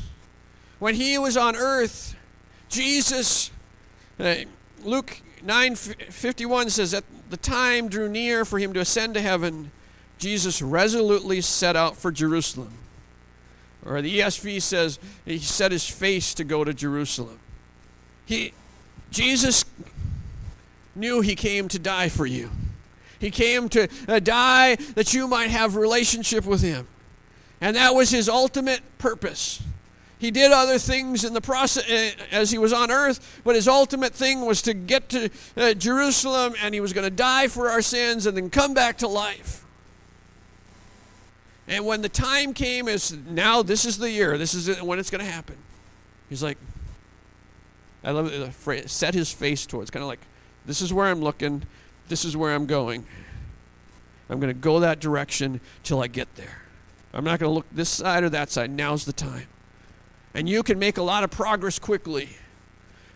When 0.78 0.94
he 0.94 1.18
was 1.18 1.36
on 1.36 1.56
earth, 1.56 2.14
Jesus, 2.68 3.50
uh, 4.18 4.34
Luke 4.82 5.20
9:51 5.44 6.70
says 6.70 6.90
that 6.92 7.04
the 7.30 7.36
time 7.36 7.88
drew 7.88 8.08
near 8.08 8.44
for 8.44 8.58
him 8.58 8.72
to 8.74 8.80
ascend 8.80 9.14
to 9.14 9.20
heaven. 9.20 9.70
Jesus 10.20 10.61
resolutely 10.61 11.40
set 11.40 11.74
out 11.74 11.96
for 11.96 12.12
Jerusalem. 12.12 12.72
Or 13.85 14.02
the 14.02 14.20
ESV 14.20 14.61
says 14.61 14.98
he 15.24 15.38
set 15.38 15.72
his 15.72 15.88
face 15.88 16.35
to 16.35 16.44
go 16.44 16.62
to 16.62 16.74
Jerusalem. 16.74 17.40
He 18.26 18.52
Jesus 19.11 19.64
knew 20.94 21.22
he 21.22 21.35
came 21.35 21.66
to 21.68 21.78
die 21.78 22.11
for 22.11 22.26
you. 22.26 22.50
He 23.18 23.30
came 23.30 23.68
to 23.70 23.88
uh, 24.06 24.20
die 24.20 24.76
that 24.76 25.14
you 25.14 25.26
might 25.26 25.48
have 25.48 25.74
relationship 25.74 26.44
with 26.44 26.61
him. 26.61 26.87
And 27.61 27.76
that 27.76 27.94
was 27.94 28.11
his 28.11 28.28
ultimate 28.28 28.80
purpose. 28.98 29.62
He 30.18 30.30
did 30.30 30.52
other 30.52 30.78
things 30.78 31.24
in 31.24 31.33
the 31.33 31.40
process 31.40 31.90
uh, 31.90 32.22
as 32.30 32.50
he 32.50 32.59
was 32.59 32.74
on 32.74 32.90
earth, 32.90 33.40
but 33.42 33.54
his 33.54 33.66
ultimate 33.66 34.12
thing 34.12 34.44
was 34.44 34.61
to 34.62 34.74
get 34.74 35.09
to 35.11 35.30
uh, 35.56 35.72
Jerusalem 35.72 36.54
and 36.62 36.74
he 36.74 36.80
was 36.80 36.92
going 36.92 37.04
to 37.04 37.14
die 37.14 37.48
for 37.48 37.70
our 37.70 37.80
sins 37.80 38.26
and 38.26 38.37
then 38.37 38.50
come 38.50 38.74
back 38.74 38.98
to 38.98 39.09
life. 39.09 39.64
And 41.70 41.87
when 41.87 42.02
the 42.02 42.09
time 42.09 42.52
came, 42.52 42.88
is 42.88 43.16
now 43.28 43.62
this 43.62 43.85
is 43.85 43.96
the 43.96 44.11
year, 44.11 44.37
this 44.37 44.54
is 44.54 44.83
when 44.83 44.98
it's 44.98 45.09
going 45.09 45.24
to 45.24 45.30
happen. 45.30 45.56
He's 46.28 46.42
like, 46.42 46.59
I 48.02 48.11
love 48.11 48.30
the 48.30 48.50
phrase, 48.50 48.90
set 48.90 49.14
his 49.14 49.33
face 49.33 49.66
towards, 49.66 49.88
kind 49.88 50.02
of 50.02 50.09
like, 50.09 50.18
this 50.66 50.83
is 50.83 50.92
where 50.92 51.06
I'm 51.06 51.20
looking, 51.20 51.62
this 52.09 52.24
is 52.24 52.37
where 52.37 52.54
I'm 52.54 52.66
going. 52.66 53.06
I'm 54.28 54.40
going 54.40 54.52
to 54.52 54.61
go 54.61 54.80
that 54.80 54.98
direction 54.98 55.61
till 55.85 56.02
I 56.02 56.09
get 56.09 56.35
there. 56.35 56.62
I'm 57.14 57.24
not 57.24 57.38
going 57.38 57.50
to 57.50 57.54
look 57.54 57.66
this 57.72 57.88
side 57.88 58.24
or 58.24 58.30
that 58.30 58.50
side. 58.50 58.70
Now's 58.70 59.04
the 59.04 59.12
time. 59.12 59.46
And 60.35 60.48
you 60.48 60.62
can 60.64 60.78
make 60.78 60.98
a 60.98 61.02
lot 61.02 61.22
of 61.22 61.30
progress 61.30 61.78
quickly 61.78 62.30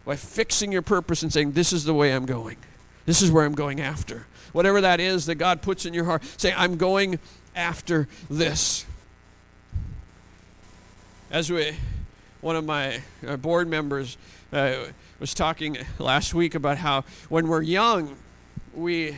by 0.04 0.14
fixing 0.16 0.70
your 0.70 0.82
purpose 0.82 1.22
and 1.22 1.32
saying, 1.32 1.52
This 1.52 1.72
is 1.72 1.84
the 1.84 1.94
way 1.94 2.12
I'm 2.12 2.26
going. 2.26 2.56
This 3.06 3.22
is 3.22 3.30
where 3.30 3.44
I'm 3.44 3.54
going 3.54 3.80
after. 3.80 4.26
Whatever 4.52 4.80
that 4.80 4.98
is 4.98 5.26
that 5.26 5.36
God 5.36 5.62
puts 5.62 5.86
in 5.86 5.94
your 5.94 6.04
heart, 6.04 6.24
say, 6.36 6.52
I'm 6.56 6.76
going 6.76 7.18
after 7.54 8.08
this. 8.28 8.86
As 11.30 11.50
we, 11.50 11.76
one 12.40 12.56
of 12.56 12.64
my 12.64 13.00
uh, 13.26 13.36
board 13.36 13.68
members 13.68 14.16
uh, 14.52 14.76
was 15.18 15.34
talking 15.34 15.78
last 15.98 16.34
week 16.34 16.54
about 16.54 16.78
how 16.78 17.04
when 17.28 17.48
we're 17.48 17.62
young, 17.62 18.16
we 18.74 19.16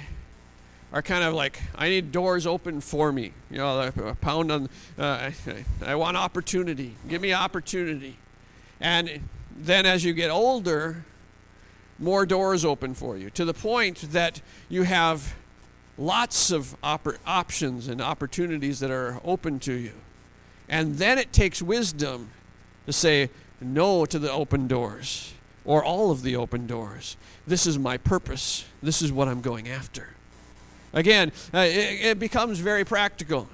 are 0.92 1.02
kind 1.02 1.24
of 1.24 1.34
like, 1.34 1.60
I 1.74 1.88
need 1.88 2.12
doors 2.12 2.46
open 2.46 2.80
for 2.80 3.12
me. 3.12 3.32
You 3.50 3.58
know, 3.58 3.80
a 3.80 4.14
pound 4.14 4.52
on, 4.52 4.68
uh, 4.98 5.30
I 5.84 5.94
want 5.94 6.16
opportunity. 6.16 6.94
Give 7.08 7.20
me 7.20 7.32
opportunity. 7.32 8.16
And 8.80 9.20
then 9.56 9.84
as 9.86 10.04
you 10.04 10.12
get 10.12 10.30
older, 10.30 11.04
more 11.98 12.26
doors 12.26 12.64
open 12.64 12.94
for 12.94 13.16
you 13.16 13.30
to 13.30 13.44
the 13.44 13.54
point 13.54 14.12
that 14.12 14.40
you 14.68 14.84
have 14.84 15.34
lots 15.98 16.50
of 16.50 16.76
op- 16.82 17.18
options 17.26 17.88
and 17.88 18.00
opportunities 18.00 18.80
that 18.80 18.90
are 18.90 19.20
open 19.24 19.58
to 19.60 19.72
you. 19.72 19.92
And 20.68 20.96
then 20.96 21.18
it 21.18 21.32
takes 21.32 21.62
wisdom 21.62 22.30
to 22.86 22.92
say 22.92 23.30
no 23.60 24.04
to 24.06 24.18
the 24.18 24.30
open 24.30 24.68
doors 24.68 25.32
or 25.64 25.84
all 25.84 26.10
of 26.10 26.22
the 26.22 26.36
open 26.36 26.66
doors. 26.66 27.16
This 27.46 27.66
is 27.66 27.78
my 27.78 27.96
purpose. 27.96 28.64
This 28.82 29.02
is 29.02 29.12
what 29.12 29.28
I'm 29.28 29.40
going 29.40 29.68
after. 29.68 30.08
Again, 30.92 31.32
uh, 31.52 31.58
it, 31.58 32.06
it, 32.06 32.18
becomes 32.18 32.58
very 32.58 32.84
practical. 32.84 33.48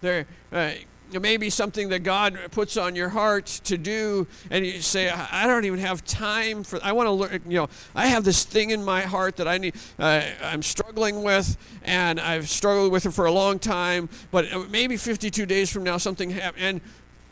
There, 0.00 0.26
uh, 0.52 0.72
it 1.12 1.22
may 1.22 1.36
be 1.36 1.50
something 1.50 1.88
that 1.88 2.00
God 2.00 2.38
puts 2.50 2.76
on 2.76 2.94
your 2.94 3.08
heart 3.08 3.46
to 3.64 3.78
do, 3.78 4.26
and 4.50 4.64
you 4.64 4.80
say, 4.80 5.08
"I 5.10 5.46
don't 5.46 5.64
even 5.64 5.78
have 5.78 6.04
time 6.04 6.62
for. 6.62 6.78
I 6.82 6.92
want 6.92 7.06
to 7.06 7.12
learn. 7.12 7.42
You 7.46 7.60
know, 7.60 7.68
I 7.94 8.06
have 8.06 8.24
this 8.24 8.44
thing 8.44 8.70
in 8.70 8.84
my 8.84 9.02
heart 9.02 9.36
that 9.36 9.48
I 9.48 9.58
need. 9.58 9.74
Uh, 9.98 10.22
I'm 10.42 10.62
struggling 10.62 11.22
with, 11.22 11.56
and 11.82 12.20
I've 12.20 12.48
struggled 12.48 12.92
with 12.92 13.06
it 13.06 13.12
for 13.12 13.26
a 13.26 13.32
long 13.32 13.58
time. 13.58 14.08
But 14.30 14.52
uh, 14.52 14.64
maybe 14.70 14.96
52 14.96 15.46
days 15.46 15.70
from 15.70 15.84
now, 15.84 15.96
something 15.96 16.30
happens, 16.30 16.62
and 16.62 16.80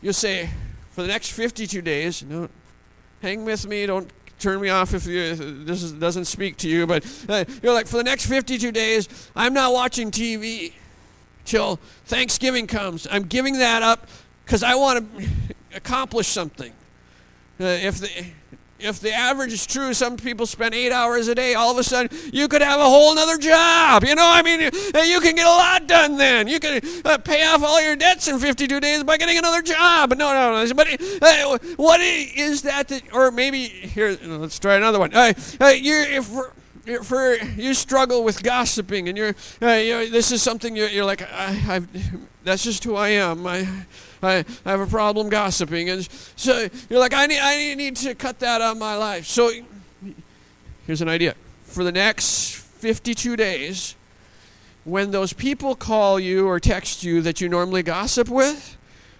you'll 0.01 0.13
say, 0.13 0.49
for 0.91 1.01
the 1.01 1.07
next 1.07 1.31
52 1.31 1.81
days, 1.81 2.23
no, 2.23 2.49
hang 3.21 3.45
with 3.45 3.67
me. 3.67 3.85
Don't 3.85 4.09
turn 4.39 4.61
me 4.61 4.69
off 4.69 4.93
if 4.93 5.05
you, 5.05 5.35
this 5.35 5.83
is, 5.83 5.93
doesn't 5.93 6.25
speak 6.25 6.57
to 6.57 6.67
you. 6.67 6.87
But 6.87 7.05
uh, 7.29 7.45
you're 7.61 7.73
like, 7.73 7.87
for 7.87 7.97
the 7.97 8.03
next 8.03 8.25
52 8.25 8.71
days, 8.71 9.29
I'm 9.35 9.53
not 9.53 9.73
watching 9.73 10.11
TV 10.11 10.73
till 11.47 11.77
Thanksgiving 12.05 12.67
comes. 12.67 13.07
I'm 13.09 13.23
giving 13.23 13.57
that 13.59 13.81
up 13.81 14.07
because 14.45 14.61
I 14.61 14.75
want 14.75 15.17
to 15.17 15.29
accomplish 15.73 16.27
something. 16.27 16.71
Uh, 17.59 17.65
if 17.65 17.97
the 17.97 18.09
if 18.79 18.99
the 18.99 19.11
average 19.11 19.51
is 19.51 19.65
true, 19.65 19.91
some 19.95 20.17
people 20.17 20.45
spend 20.45 20.75
eight 20.75 20.91
hours 20.91 21.27
a 21.27 21.33
day. 21.33 21.55
All 21.55 21.71
of 21.71 21.79
a 21.79 21.83
sudden, 21.83 22.15
you 22.31 22.47
could 22.47 22.61
have 22.61 22.79
a 22.79 22.83
whole 22.83 23.17
other 23.17 23.39
job. 23.39 24.03
You 24.03 24.13
know, 24.13 24.29
I 24.29 24.43
mean, 24.43 24.59
you 24.61 25.19
can 25.19 25.33
get 25.33 25.47
a 25.47 25.49
lot 25.49 25.87
done 25.87 26.15
then. 26.15 26.47
You 26.47 26.59
can 26.59 26.81
uh, 27.03 27.17
pay 27.17 27.43
off 27.47 27.63
all 27.63 27.81
your 27.81 27.95
debts 27.95 28.27
in 28.27 28.37
52 28.37 28.79
days 28.79 29.03
by 29.03 29.17
getting 29.17 29.39
another 29.39 29.63
job. 29.63 30.11
No, 30.15 30.31
no, 30.31 30.63
no. 30.63 30.73
But 30.75 30.89
uh, 31.23 31.57
what 31.77 32.01
is 32.01 32.61
that, 32.63 32.87
that? 32.89 33.01
Or 33.13 33.31
maybe 33.31 33.63
here, 33.65 34.15
let's 34.21 34.59
try 34.59 34.75
another 34.75 34.99
one. 34.99 35.11
Uh, 35.11 35.33
uh 35.59 35.67
you're 35.69 36.03
if 36.03 36.29
for 37.03 37.35
you 37.35 37.73
struggle 37.73 38.23
with 38.23 38.43
gossiping 38.43 39.09
and 39.09 39.17
you're, 39.17 39.35
uh, 39.61 39.73
you 39.73 39.91
know, 39.91 40.07
this 40.07 40.31
is 40.31 40.41
something 40.41 40.75
you're, 40.75 40.89
you're 40.89 41.05
like 41.05 41.21
I, 41.21 41.61
I've, 41.67 41.87
that's 42.43 42.63
just 42.63 42.83
who 42.83 42.95
I 42.95 43.09
am. 43.09 43.45
I, 43.45 43.67
I, 44.23 44.45
I 44.65 44.71
have 44.71 44.79
a 44.79 44.87
problem 44.87 45.29
gossiping, 45.29 45.89
and 45.89 46.07
so 46.35 46.67
you're 46.89 46.99
like 46.99 47.13
I 47.13 47.25
need 47.25 47.39
I 47.39 47.73
need 47.75 47.95
to 47.97 48.15
cut 48.15 48.39
that 48.39 48.61
out 48.61 48.71
of 48.71 48.77
my 48.77 48.95
life. 48.95 49.25
So 49.25 49.51
here's 50.85 51.01
an 51.01 51.09
idea. 51.09 51.35
For 51.65 51.83
the 51.83 51.91
next 51.91 52.55
52 52.55 53.35
days, 53.35 53.95
when 54.85 55.11
those 55.11 55.33
people 55.33 55.75
call 55.75 56.19
you 56.19 56.47
or 56.47 56.59
text 56.59 57.03
you 57.03 57.21
that 57.21 57.41
you 57.41 57.49
normally 57.49 57.83
gossip 57.83 58.29
with, 58.29 58.76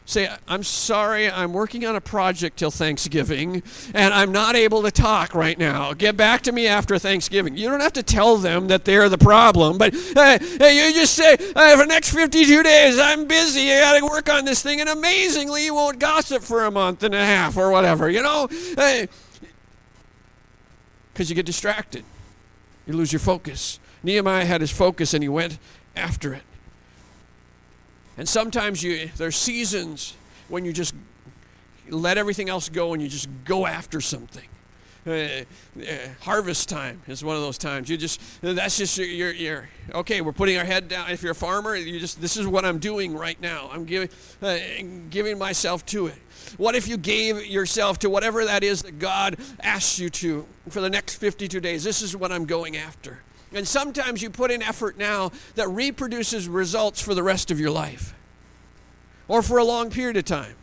say, 0.08 0.34
I'm 0.48 0.64
sorry, 0.64 1.30
I'm 1.30 1.52
working 1.52 1.86
on 1.86 1.96
a 1.98 2.02
project 2.02 2.58
till 2.58 2.72
Thanksgiving, 2.72 3.62
and 3.94 4.14
I'm 4.14 4.32
not 4.32 4.56
able 4.56 4.82
to 4.84 4.92
talk 4.92 5.36
right 5.36 5.60
now. 5.60 5.94
Get 5.94 6.16
back 6.16 6.42
to 6.44 6.54
me 6.54 6.66
after 6.66 6.98
Thanksgiving. 6.98 7.58
You 7.58 7.70
don't 7.70 7.82
have 7.82 7.94
to 7.94 8.04
tell 8.04 8.38
them 8.38 8.68
that 8.68 8.86
they're 8.86 9.10
the 9.10 9.18
problem, 9.18 9.78
but 9.78 9.94
uh, 10.16 10.40
you 10.42 10.94
just 10.94 11.14
say, 11.14 11.34
uh, 11.34 11.72
for 11.76 11.84
the 11.84 11.88
next 11.88 12.12
52 12.14 12.64
days, 12.64 12.98
I'm 12.98 13.28
busy, 13.28 13.72
I 13.72 13.82
gotta 13.82 14.06
work 14.06 14.30
on 14.30 14.46
this 14.46 14.64
thing, 14.64 14.80
and 14.80 14.90
amazingly, 14.90 15.66
you 15.66 15.76
won't 15.76 16.00
gossip 16.00 16.42
for 16.42 16.64
a 16.64 16.72
month 16.72 17.04
and 17.04 17.14
a 17.14 17.26
half 17.26 17.58
or 17.58 17.70
whatever, 17.70 18.10
you 18.10 18.24
know? 18.24 18.48
Because 21.14 21.30
you 21.30 21.36
get 21.36 21.46
distracted, 21.46 22.06
you 22.86 22.94
lose 22.94 23.12
your 23.12 23.20
focus. 23.20 23.80
Nehemiah 24.04 24.46
had 24.46 24.62
his 24.62 24.72
focus 24.72 25.14
and 25.14 25.22
he 25.22 25.28
went 25.28 25.58
after 25.98 26.34
it. 26.34 26.44
And 28.18 28.28
sometimes 28.28 28.82
you 28.84 29.10
there's 29.18 29.36
seasons 29.36 30.16
when 30.50 30.66
you 30.66 30.74
just 30.74 30.94
let 31.90 32.18
everything 32.18 32.50
else 32.50 32.70
go 32.70 32.94
and 32.94 33.02
you 33.02 33.08
just 33.08 33.30
go 33.46 33.66
after 33.66 34.02
something. 34.02 34.48
Uh, 35.06 35.12
uh, 35.12 35.86
harvest 36.20 36.68
time 36.68 37.02
is 37.08 37.24
one 37.24 37.38
of 37.38 37.42
those 37.42 37.58
times. 37.58 37.90
You 37.90 37.96
just 37.96 38.20
that's 38.42 38.78
just 38.78 38.98
your, 38.98 39.08
your, 39.08 39.32
your, 39.32 39.70
okay. 39.94 40.20
We're 40.20 40.34
putting 40.34 40.58
our 40.58 40.66
head 40.66 40.90
down. 40.90 41.10
If 41.10 41.24
you're 41.24 41.32
a 41.32 41.36
farmer, 41.36 41.78
you 41.78 41.98
just 41.98 42.20
this 42.20 42.36
is 42.36 42.46
what 42.46 42.66
I'm 42.66 42.78
doing 42.78 43.16
right 43.16 43.40
now. 43.40 43.70
I'm 43.72 43.86
giving 43.86 44.10
uh, 44.42 44.58
giving 45.10 45.38
myself 45.38 45.86
to 45.88 46.08
it. 46.08 46.18
What 46.58 46.76
if 46.76 46.90
you 46.90 46.98
gave 46.98 47.46
yourself 47.46 48.00
to 48.00 48.10
whatever 48.10 48.44
that 48.44 48.66
is 48.66 48.82
that 48.82 49.00
God 49.00 49.38
asks 49.62 49.98
you 49.98 50.10
to 50.10 50.46
for 50.70 50.82
the 50.82 50.90
next 50.90 51.16
52 51.16 51.62
days? 51.62 51.86
This 51.86 52.02
is 52.02 52.18
what 52.18 52.34
I'm 52.34 52.46
going 52.46 52.76
after. 52.76 53.20
And 53.54 53.68
sometimes 53.68 54.22
you 54.22 54.30
put 54.30 54.52
in 54.52 54.62
effort 54.62 54.98
now 54.98 55.32
that 55.56 55.68
reproduces 55.70 56.48
results 56.48 57.02
for 57.02 57.14
the 57.14 57.24
rest 57.24 57.52
of 57.52 57.60
your 57.60 57.72
life 57.72 58.14
or 59.28 59.42
for 59.42 59.58
a 59.58 59.64
long 59.64 59.90
period 59.90 60.18
of 60.18 60.26
time. 60.26 60.56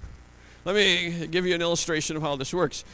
Let 0.64 0.74
me 0.74 1.26
give 1.26 1.46
you 1.46 1.54
an 1.54 1.62
illustration 1.62 2.16
of 2.16 2.22
how 2.22 2.36
this 2.36 2.52
works. 2.52 2.84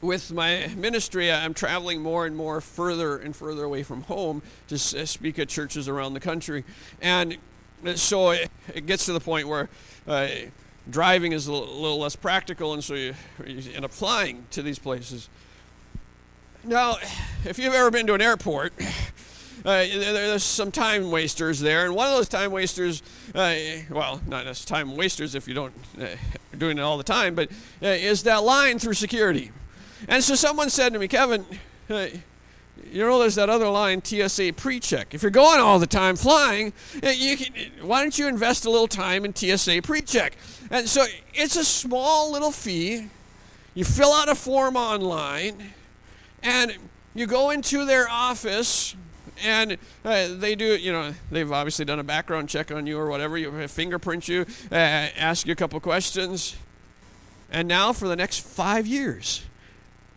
With 0.00 0.30
my 0.30 0.70
ministry, 0.76 1.32
I'm 1.32 1.54
traveling 1.54 2.00
more 2.00 2.24
and 2.24 2.36
more 2.36 2.60
further 2.60 3.18
and 3.18 3.34
further 3.34 3.64
away 3.64 3.82
from 3.82 4.02
home 4.02 4.42
to 4.68 4.76
uh, 4.76 4.78
speak 4.78 5.40
at 5.40 5.48
churches 5.48 5.88
around 5.88 6.14
the 6.14 6.20
country. 6.20 6.64
And 7.02 7.36
so 7.96 8.30
it, 8.30 8.86
gets 8.86 9.06
to 9.06 9.12
the 9.12 9.20
point 9.20 9.48
where 9.48 9.68
uh, 10.06 10.28
driving 10.88 11.32
is 11.32 11.48
a 11.48 11.52
little 11.52 11.98
less 11.98 12.14
practical, 12.14 12.74
and 12.74 12.84
so 12.84 12.94
you, 12.94 13.14
you 13.44 13.72
end 13.74 13.84
up 13.84 13.90
flying 13.90 14.46
to 14.52 14.62
these 14.62 14.78
places. 14.78 15.28
Now, 16.68 16.98
if 17.46 17.58
you've 17.58 17.72
ever 17.72 17.90
been 17.90 18.06
to 18.08 18.14
an 18.14 18.20
airport, 18.20 18.74
uh, 19.64 19.86
there's 19.86 20.42
some 20.42 20.70
time 20.70 21.10
wasters 21.10 21.60
there, 21.60 21.86
and 21.86 21.94
one 21.94 22.08
of 22.08 22.14
those 22.14 22.28
time 22.28 22.52
wasters, 22.52 23.02
uh, 23.34 23.54
well, 23.88 24.20
not 24.26 24.46
as 24.46 24.66
time 24.66 24.94
wasters 24.94 25.34
if 25.34 25.48
you 25.48 25.54
don't 25.54 25.72
uh, 25.98 26.08
doing 26.58 26.76
it 26.76 26.82
all 26.82 26.98
the 26.98 27.04
time, 27.04 27.34
but 27.34 27.50
uh, 27.82 27.86
is 27.86 28.22
that 28.24 28.44
line 28.44 28.78
through 28.78 28.92
security. 28.92 29.50
And 30.08 30.22
so 30.22 30.34
someone 30.34 30.68
said 30.68 30.92
to 30.92 30.98
me, 30.98 31.08
Kevin, 31.08 31.46
uh, 31.88 32.08
you 32.92 33.02
know, 33.02 33.18
there's 33.18 33.36
that 33.36 33.48
other 33.48 33.70
line, 33.70 34.04
TSA 34.04 34.52
pre-check. 34.52 35.14
If 35.14 35.22
you're 35.22 35.30
going 35.30 35.60
all 35.60 35.78
the 35.78 35.86
time 35.86 36.16
flying, 36.16 36.74
uh, 36.96 37.14
can, 37.14 37.70
why 37.80 38.02
don't 38.02 38.18
you 38.18 38.28
invest 38.28 38.66
a 38.66 38.70
little 38.70 38.88
time 38.88 39.24
in 39.24 39.34
TSA 39.34 39.80
pre-check? 39.84 40.36
And 40.70 40.86
so 40.86 41.06
it's 41.32 41.56
a 41.56 41.64
small 41.64 42.30
little 42.30 42.52
fee. 42.52 43.08
You 43.74 43.86
fill 43.86 44.12
out 44.12 44.28
a 44.28 44.34
form 44.34 44.76
online 44.76 45.72
and 46.42 46.76
you 47.14 47.26
go 47.26 47.50
into 47.50 47.84
their 47.84 48.08
office 48.08 48.94
and 49.44 49.78
uh, 50.04 50.28
they 50.36 50.54
do 50.54 50.76
you 50.76 50.92
know 50.92 51.14
they've 51.30 51.50
obviously 51.50 51.84
done 51.84 51.98
a 51.98 52.04
background 52.04 52.48
check 52.48 52.70
on 52.70 52.86
you 52.86 52.98
or 52.98 53.08
whatever 53.08 53.38
you 53.38 53.68
fingerprint 53.68 54.28
you 54.28 54.46
uh, 54.72 54.74
ask 54.74 55.46
you 55.46 55.52
a 55.52 55.56
couple 55.56 55.78
questions. 55.80 56.56
And 57.50 57.66
now 57.66 57.92
for 57.92 58.08
the 58.08 58.16
next 58.16 58.40
five 58.40 58.86
years 58.86 59.44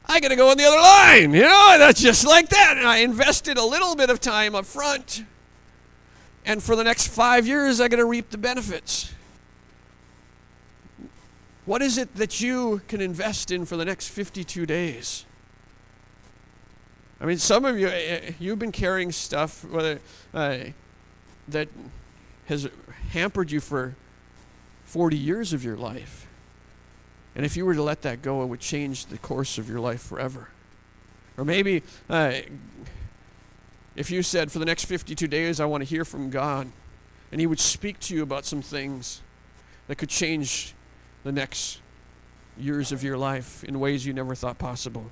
i 0.06 0.20
got 0.20 0.30
to 0.30 0.36
go 0.36 0.50
on 0.50 0.58
the 0.58 0.66
other 0.66 0.80
line 0.80 1.34
you 1.34 1.44
know 1.44 1.76
that's 1.78 2.02
just 2.02 2.26
like 2.26 2.50
that. 2.50 2.76
And 2.78 2.88
i 2.88 2.98
invested 2.98 3.58
a 3.58 3.66
little 3.66 3.96
bit 3.96 4.10
of 4.10 4.20
time 4.20 4.56
up 4.56 4.66
front 4.66 5.24
and 6.46 6.62
for 6.62 6.76
the 6.76 6.84
next 6.84 7.08
five 7.08 7.48
years 7.48 7.80
i 7.80 7.88
got 7.88 7.98
to 7.98 8.06
reap 8.06 8.30
the 8.30 8.38
benefits. 8.38 9.14
What 11.66 11.84
is 11.84 12.00
it 12.00 12.16
that 12.16 12.42
you 12.42 12.82
can 12.88 13.02
invest 13.02 13.52
in 13.52 13.66
for 13.66 13.78
the 13.78 13.86
next 13.86 14.10
52 14.10 14.66
days 14.66 15.26
I 17.22 17.26
mean, 17.26 17.38
some 17.38 17.66
of 17.66 17.78
you, 17.78 17.88
eh, 17.88 17.92
eh, 17.92 18.32
you've 18.40 18.58
been 18.58 18.72
carrying 18.72 19.12
stuff 19.12 19.64
whether, 19.66 20.00
uh, 20.34 20.58
that 21.48 21.70
has 22.48 22.68
hampered 23.12 23.52
you 23.52 23.60
for 23.60 23.96
40 24.86 25.18
years 25.18 25.54
of 25.54 25.64
your 25.64 25.78
life. 25.78 26.28
And 27.36 27.46
if 27.46 27.56
you 27.56 27.66
were 27.66 27.76
to 27.76 27.84
let 27.84 28.02
that 28.02 28.24
go, 28.24 28.42
it 28.42 28.48
would 28.48 28.60
change 28.60 29.06
the 29.06 29.20
course 29.20 29.60
of 29.60 29.70
your 29.70 29.80
life 29.80 30.02
forever. 30.02 30.50
Or 31.38 31.46
maybe 31.46 31.84
uh, 32.10 32.34
if 33.96 34.10
you 34.10 34.24
said, 34.24 34.52
for 34.52 34.58
the 34.58 34.66
next 34.66 34.86
52 34.86 35.28
days, 35.28 35.60
I 35.60 35.66
want 35.66 35.82
to 35.82 35.86
hear 35.86 36.04
from 36.04 36.32
God, 36.32 36.72
and 37.32 37.40
He 37.40 37.46
would 37.46 37.60
speak 37.60 38.00
to 38.02 38.16
you 38.16 38.24
about 38.24 38.46
some 38.46 38.64
things 38.64 39.22
that 39.88 39.98
could 39.98 40.10
change 40.10 40.74
the 41.24 41.32
next 41.32 41.82
years 42.58 42.92
of 42.92 43.04
your 43.04 43.18
life 43.18 43.64
in 43.64 43.80
ways 43.80 44.06
you 44.06 44.14
never 44.14 44.34
thought 44.34 44.58
possible. 44.58 45.12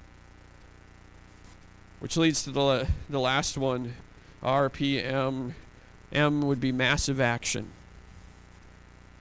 Which 1.99 2.15
leads 2.17 2.43
to 2.43 2.51
the, 2.51 2.87
the 3.09 3.19
last 3.19 3.57
one 3.57 3.93
RPM. 4.41 5.53
M 6.11 6.41
would 6.41 6.59
be 6.59 6.71
massive 6.71 7.19
action. 7.21 7.67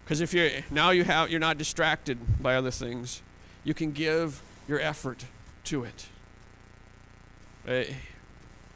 Because 0.04 0.20
if 0.20 0.32
you're 0.32 0.48
now 0.70 0.90
you 0.90 1.04
have 1.04 1.30
you're 1.30 1.40
not 1.40 1.58
distracted 1.58 2.18
by 2.42 2.54
other 2.54 2.70
things, 2.70 3.20
you 3.62 3.74
can 3.74 3.92
give 3.92 4.40
your 4.66 4.80
effort 4.80 5.26
to 5.64 5.84
it. 5.84 6.06
Uh, 7.68 7.84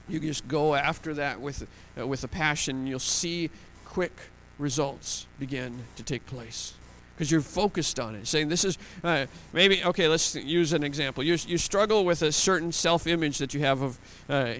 you 0.09 0.21
just 0.21 0.47
go 0.47 0.75
after 0.75 1.15
that 1.15 1.41
with 1.41 1.67
uh, 1.99 2.07
with 2.07 2.23
a 2.25 2.29
passion. 2.29 2.87
You'll 2.87 2.99
see 2.99 3.49
quick 3.87 4.13
results 4.59 5.27
begin 5.39 5.85
to 5.97 6.03
take 6.03 6.27
place 6.27 6.75
because 7.23 7.31
you're 7.31 7.41
focused 7.41 8.01
on 8.01 8.17
it. 8.17 8.27
Saying 8.27 8.49
this 8.49 8.65
is 8.65 8.77
uh, 9.05 9.27
maybe 9.53 9.85
okay. 9.85 10.09
Let's 10.09 10.35
use 10.35 10.73
an 10.73 10.83
example. 10.83 11.23
You 11.23 11.39
you 11.47 11.57
struggle 11.57 12.05
with 12.05 12.23
a 12.23 12.33
certain 12.33 12.73
self-image 12.73 13.39
that 13.39 13.55
you 13.55 13.61
have 13.61 13.81
of. 13.81 13.99
Uh, 14.29 14.55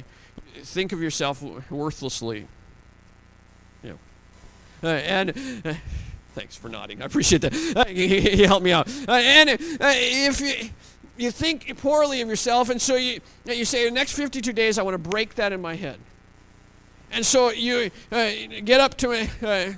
think 0.63 0.93
of 0.93 1.03
yourself 1.03 1.43
worthlessly. 1.71 2.47
Yeah. 3.83 3.95
Uh, 4.81 4.87
and 4.87 5.31
uh, 5.65 5.75
thanks 6.37 6.55
for 6.55 6.69
nodding. 6.69 7.03
I 7.03 7.07
appreciate 7.07 7.43
that. 7.43 7.53
Uh, 7.75 7.85
he, 7.87 8.21
he, 8.21 8.43
helped 8.45 8.65
me 8.65 8.71
out. 8.71 8.89
Uh, 9.09 9.13
and 9.13 9.51
if 9.51 10.41
you 10.41 10.71
you 11.17 11.33
think 11.33 11.77
poorly 11.79 12.21
of 12.21 12.29
yourself, 12.29 12.71
and 12.71 12.81
so 12.81 12.95
you 12.95 13.19
you 13.45 13.65
say 13.65 13.87
the 13.87 13.91
next 13.91 14.13
52 14.13 14.53
days 14.53 14.79
I 14.79 14.83
want 14.83 14.95
to 14.95 15.11
break 15.11 15.35
that 15.35 15.53
in 15.53 15.61
my 15.61 15.75
head. 15.75 15.99
And 17.11 17.27
so 17.27 17.51
you 17.51 17.91
get 18.65 18.81
up 18.81 18.97
to 18.99 19.77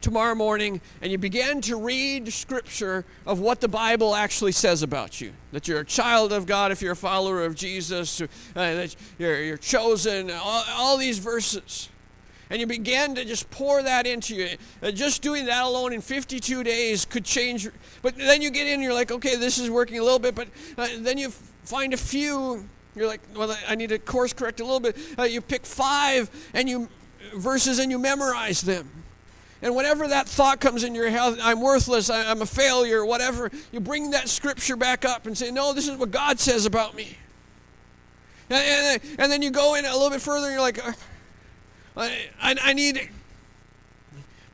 tomorrow 0.00 0.34
morning 0.34 0.80
and 1.00 1.10
you 1.10 1.18
begin 1.18 1.60
to 1.62 1.76
read 1.76 2.32
scripture 2.32 3.04
of 3.26 3.40
what 3.40 3.60
the 3.60 3.68
Bible 3.68 4.14
actually 4.14 4.52
says 4.52 4.82
about 4.82 5.20
you. 5.20 5.32
That 5.52 5.68
you're 5.68 5.80
a 5.80 5.84
child 5.84 6.32
of 6.32 6.46
God 6.46 6.72
if 6.72 6.82
you're 6.82 6.92
a 6.92 6.96
follower 6.96 7.44
of 7.44 7.54
Jesus, 7.54 8.20
uh, 8.20 8.26
that 8.54 8.94
you're, 9.18 9.42
you're 9.42 9.56
chosen, 9.56 10.30
all, 10.30 10.64
all, 10.70 10.96
these 10.96 11.18
verses. 11.18 11.88
And 12.48 12.60
you 12.60 12.66
begin 12.66 13.14
to 13.16 13.24
just 13.24 13.50
pour 13.50 13.82
that 13.82 14.06
into 14.06 14.34
you. 14.34 14.56
Uh, 14.82 14.92
just 14.92 15.22
doing 15.22 15.46
that 15.46 15.64
alone 15.64 15.92
in 15.92 16.00
52 16.00 16.62
days 16.62 17.04
could 17.04 17.24
change. 17.24 17.68
But 18.02 18.16
then 18.16 18.40
you 18.40 18.50
get 18.50 18.68
in, 18.68 18.80
you're 18.80 18.94
like, 18.94 19.10
okay, 19.10 19.36
this 19.36 19.58
is 19.58 19.68
working 19.68 19.98
a 19.98 20.02
little 20.02 20.20
bit. 20.20 20.34
But 20.34 20.48
uh, 20.78 20.86
then 20.98 21.18
you 21.18 21.30
find 21.30 21.92
a 21.92 21.96
few 21.96 22.68
you're 22.96 23.06
like, 23.06 23.20
well, 23.36 23.54
I 23.68 23.74
need 23.74 23.90
to 23.90 23.98
course 23.98 24.32
correct 24.32 24.60
a 24.60 24.64
little 24.64 24.80
bit. 24.80 24.96
Uh, 25.18 25.24
you 25.24 25.42
pick 25.42 25.66
five 25.66 26.30
and 26.54 26.66
you 26.66 26.88
verses 27.34 27.78
and 27.78 27.90
you 27.90 27.98
memorize 27.98 28.62
them. 28.62 28.90
And 29.62 29.74
whenever 29.74 30.06
that 30.08 30.28
thought 30.28 30.60
comes 30.60 30.84
in 30.84 30.94
your 30.94 31.08
head, 31.08 31.38
I'm 31.40 31.60
worthless, 31.60 32.10
I'm 32.10 32.42
a 32.42 32.46
failure, 32.46 33.04
whatever, 33.04 33.50
you 33.72 33.80
bring 33.80 34.10
that 34.10 34.28
scripture 34.28 34.76
back 34.76 35.04
up 35.04 35.26
and 35.26 35.36
say, 35.36 35.50
No, 35.50 35.72
this 35.72 35.88
is 35.88 35.96
what 35.96 36.10
God 36.10 36.38
says 36.38 36.66
about 36.66 36.94
me. 36.94 37.16
And, 38.50 39.00
and, 39.02 39.20
and 39.20 39.32
then 39.32 39.42
you 39.42 39.50
go 39.50 39.74
in 39.74 39.84
a 39.84 39.92
little 39.92 40.10
bit 40.10 40.20
further 40.20 40.46
and 40.46 40.54
you're 40.54 40.62
like, 40.62 40.86
uh, 40.86 40.92
I, 41.96 42.28
I, 42.40 42.56
I 42.62 42.72
need 42.74 43.10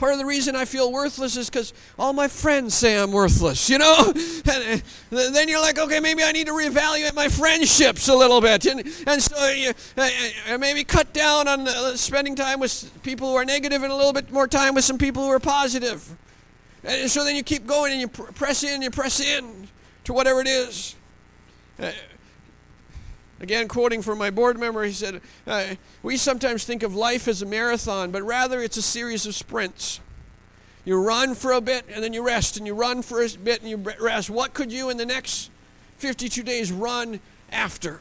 Part 0.03 0.15
of 0.15 0.19
the 0.19 0.27
reason 0.27 0.57
I 0.57 0.65
feel 0.65 0.91
worthless 0.91 1.37
is 1.37 1.49
because 1.49 1.73
all 1.97 2.13
my 2.13 2.27
friends 2.27 2.75
say 2.75 2.99
I'm 2.99 3.13
worthless, 3.13 3.71
you 3.71 3.79
know? 3.79 4.13
And 4.45 4.83
then 5.11 5.49
you're 5.49 5.61
like, 5.61 5.79
okay, 5.79 6.01
maybe 6.01 6.25
I 6.25 6.33
need 6.33 6.49
to 6.49 6.53
reevaluate 6.53 7.15
my 7.15 7.29
friendships 7.29 8.09
a 8.09 8.15
little 8.17 8.41
bit. 8.41 8.67
And, 8.67 8.81
and 9.07 9.23
so 9.23 9.49
you 9.51 9.73
uh, 9.97 10.09
uh, 10.51 10.59
maybe 10.59 10.83
cut 10.83 11.13
down 11.13 11.47
on 11.47 11.69
uh, 11.69 11.95
spending 11.95 12.35
time 12.35 12.59
with 12.59 12.91
people 13.05 13.31
who 13.31 13.37
are 13.37 13.45
negative 13.45 13.85
and 13.85 13.93
a 13.93 13.95
little 13.95 14.13
bit 14.13 14.33
more 14.33 14.49
time 14.49 14.75
with 14.75 14.83
some 14.83 14.99
people 14.99 15.23
who 15.23 15.31
are 15.31 15.39
positive. 15.39 16.05
And 16.83 17.09
so 17.09 17.23
then 17.23 17.37
you 17.37 17.45
keep 17.45 17.65
going 17.65 17.93
and 17.93 18.01
you 18.01 18.09
press 18.09 18.65
in, 18.65 18.83
you 18.83 18.91
press 18.91 19.21
in 19.21 19.69
to 20.03 20.13
whatever 20.13 20.41
it 20.41 20.49
is. 20.49 20.97
Again, 23.43 23.67
quoting 23.67 24.03
from 24.03 24.19
my 24.19 24.31
board 24.31 24.57
member, 24.57 24.85
he 24.85 24.93
said, 24.93 25.21
uh, 25.49 25.75
We 26.05 26.17
sometimes 26.17 26.65
think 26.65 26.85
of 26.85 26.95
life 26.95 27.27
as 27.27 27.43
a 27.43 27.47
marathon, 27.47 28.13
but 28.13 28.23
rather 28.23 28.63
it's 28.63 28.77
a 28.77 28.83
series 28.83 29.27
of 29.27 29.35
sprints. 29.35 29.99
You 30.85 31.03
run 31.03 31.35
for 31.35 31.53
a 31.53 31.61
bit 31.61 31.85
and 31.93 32.05
then 32.05 32.13
you 32.13 32.25
rest, 32.25 32.57
and 32.57 32.67
you 32.67 32.75
run 32.75 33.03
for 33.03 33.21
a 33.21 33.29
bit 33.31 33.61
and 33.61 33.69
you 33.69 33.77
rest. 34.01 34.31
What 34.31 34.55
could 34.55 34.73
you 34.73 34.91
in 34.91 34.97
the 34.97 35.05
next 35.05 35.51
52 35.99 36.45
days 36.45 36.71
run 36.71 37.19
after? 37.51 38.01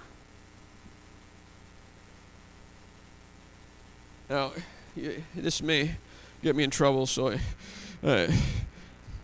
Now, 4.30 4.51
this 5.36 5.63
may 5.63 5.95
get 6.43 6.56
me 6.56 6.63
in 6.63 6.69
trouble, 6.69 7.08
so 7.08 7.36
uh, 8.04 8.27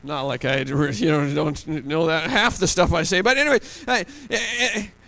not 0.03 0.23
like 0.23 0.45
I 0.45 0.61
you 0.61 1.11
know 1.11 1.33
don't 1.33 1.85
know 1.85 2.07
that 2.07 2.29
half 2.29 2.57
the 2.57 2.67
stuff 2.67 2.91
I 2.91 3.03
say, 3.03 3.21
but 3.21 3.37
anyway, 3.37 3.59
I, 3.87 4.05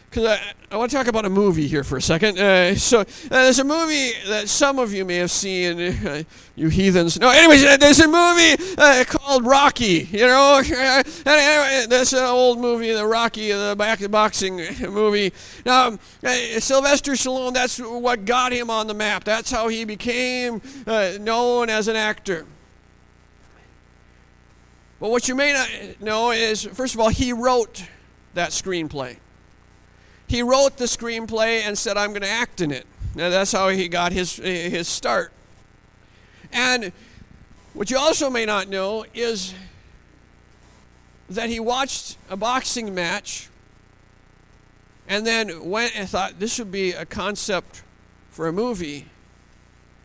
because 0.09 0.25
I, 0.25 0.53
I 0.71 0.77
want 0.77 0.89
to 0.89 0.97
talk 0.97 1.07
about 1.07 1.25
a 1.25 1.29
movie 1.29 1.67
here 1.67 1.83
for 1.83 1.97
a 1.97 2.01
second. 2.01 2.39
Uh, 2.39 2.73
so 2.75 3.01
uh, 3.01 3.05
there's 3.29 3.59
a 3.59 3.63
movie 3.63 4.11
that 4.27 4.49
some 4.49 4.79
of 4.79 4.91
you 4.91 5.05
may 5.05 5.17
have 5.17 5.29
seen, 5.29 5.79
uh, 5.79 6.23
you 6.55 6.69
heathens. 6.69 7.19
No, 7.19 7.29
anyways, 7.29 7.63
uh, 7.63 7.77
there's 7.77 7.99
a 7.99 8.07
movie 8.07 8.75
uh, 8.77 9.03
called 9.07 9.45
Rocky. 9.45 10.07
You 10.11 10.25
know, 10.27 10.61
anyway, 10.65 11.85
that's 11.87 12.13
an 12.13 12.23
old 12.23 12.59
movie, 12.59 12.91
the 12.91 13.05
Rocky, 13.05 13.51
the 13.51 13.75
back 13.77 13.99
boxing 14.09 14.57
movie. 14.81 15.31
Now, 15.63 15.99
uh, 16.23 16.59
Sylvester 16.59 17.11
Stallone, 17.11 17.53
that's 17.53 17.77
what 17.79 18.25
got 18.25 18.51
him 18.51 18.71
on 18.71 18.87
the 18.87 18.95
map. 18.95 19.23
That's 19.23 19.51
how 19.51 19.67
he 19.67 19.85
became 19.85 20.61
known 20.87 21.69
as 21.69 21.87
an 21.87 21.95
actor. 21.95 22.45
But 24.99 25.11
what 25.11 25.27
you 25.29 25.35
may 25.35 25.53
not 25.53 26.01
know 26.01 26.31
is, 26.31 26.63
first 26.63 26.95
of 26.95 26.99
all, 26.99 27.09
he 27.09 27.31
wrote 27.31 27.85
that 28.33 28.49
screenplay 28.49 29.17
he 30.29 30.43
wrote 30.43 30.77
the 30.77 30.85
screenplay 30.85 31.63
and 31.63 31.75
said, 31.75 31.97
I'm 31.97 32.11
going 32.11 32.21
to 32.21 32.29
act 32.29 32.61
in 32.61 32.71
it. 32.71 32.85
Now, 33.15 33.29
that's 33.29 33.51
how 33.51 33.69
he 33.69 33.87
got 33.87 34.13
his, 34.13 34.35
his 34.35 34.87
start. 34.87 35.33
And 36.53 36.91
what 37.73 37.89
you 37.89 37.97
also 37.97 38.29
may 38.29 38.45
not 38.45 38.69
know 38.69 39.05
is 39.15 39.55
that 41.31 41.49
he 41.49 41.59
watched 41.59 42.17
a 42.29 42.37
boxing 42.37 42.93
match 42.93 43.49
and 45.07 45.25
then 45.25 45.67
went 45.67 45.97
and 45.97 46.07
thought 46.07 46.39
this 46.39 46.59
would 46.59 46.71
be 46.71 46.91
a 46.91 47.05
concept 47.05 47.81
for 48.29 48.47
a 48.47 48.53
movie 48.53 49.07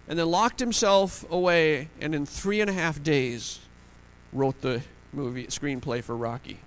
and 0.09 0.19
then 0.19 0.31
locked 0.31 0.59
himself 0.59 1.31
away 1.31 1.89
and 2.01 2.15
in 2.15 2.25
three 2.25 2.63
and 2.63 2.71
a 2.71 2.73
half 2.73 3.03
days 3.03 3.61
wrote 4.33 4.61
the 4.63 4.81
movie 5.13 5.47
screenplay 5.49 6.03
for 6.03 6.17
Rocky. 6.17 6.61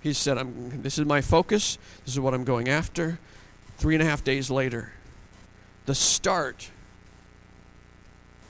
He 0.00 0.12
said, 0.12 0.38
I'm, 0.38 0.82
This 0.82 0.98
is 0.98 1.06
my 1.06 1.20
focus. 1.20 1.78
This 2.04 2.14
is 2.14 2.20
what 2.20 2.34
I'm 2.34 2.44
going 2.44 2.68
after. 2.68 3.18
Three 3.78 3.94
and 3.94 4.02
a 4.02 4.06
half 4.06 4.24
days 4.24 4.50
later, 4.50 4.92
the 5.86 5.94
start 5.94 6.70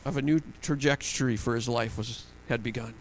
of 0.04 0.16
a 0.16 0.22
new 0.22 0.40
trajectory 0.62 1.36
for 1.36 1.54
his 1.54 1.68
life 1.68 1.98
was, 1.98 2.24
had 2.48 2.62
begun. 2.62 2.94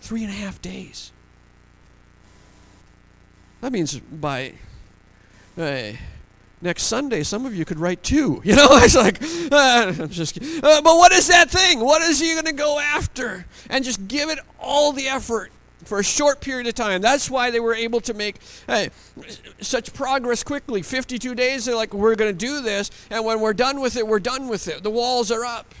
Three 0.00 0.22
and 0.22 0.32
a 0.32 0.36
half 0.36 0.60
days. 0.60 1.12
That 3.60 3.72
means 3.72 3.98
by 3.98 4.54
uh, 5.58 5.92
next 6.62 6.84
Sunday, 6.84 7.22
some 7.22 7.44
of 7.44 7.54
you 7.54 7.64
could 7.64 7.78
write 7.78 8.02
two. 8.02 8.40
You 8.50 8.56
know, 8.56 8.68
it's 8.72 8.96
like, 8.96 9.22
uh, 9.52 9.94
I'm 10.02 10.08
just 10.08 10.38
uh, 10.38 10.82
but 10.82 10.96
what 10.96 11.12
is 11.12 11.28
that 11.28 11.50
thing? 11.50 11.80
What 11.80 12.02
is 12.02 12.20
he 12.20 12.32
going 12.32 12.46
to 12.46 12.52
go 12.52 12.78
after? 12.78 13.46
And 13.68 13.84
just 13.84 14.08
give 14.08 14.30
it 14.30 14.38
all 14.58 14.92
the 14.92 15.08
effort 15.08 15.52
for 15.84 15.98
a 15.98 16.04
short 16.04 16.40
period 16.40 16.66
of 16.66 16.74
time. 16.74 17.00
That's 17.00 17.30
why 17.30 17.50
they 17.50 17.60
were 17.60 17.74
able 17.74 18.00
to 18.02 18.14
make 18.14 18.36
hey, 18.66 18.90
such 19.60 19.92
progress 19.92 20.42
quickly. 20.42 20.82
52 20.82 21.34
days, 21.34 21.64
they're 21.64 21.74
like, 21.74 21.94
we're 21.94 22.14
going 22.14 22.32
to 22.32 22.46
do 22.46 22.60
this, 22.60 22.90
and 23.10 23.24
when 23.24 23.40
we're 23.40 23.54
done 23.54 23.80
with 23.80 23.96
it, 23.96 24.06
we're 24.06 24.20
done 24.20 24.48
with 24.48 24.68
it. 24.68 24.82
The 24.82 24.90
walls 24.90 25.30
are 25.30 25.44
up. 25.44 25.74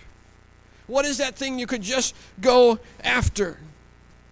What 0.86 1.04
is 1.04 1.18
that 1.18 1.36
thing 1.36 1.58
you 1.58 1.66
could 1.66 1.82
just 1.82 2.16
go 2.40 2.80
after? 3.04 3.58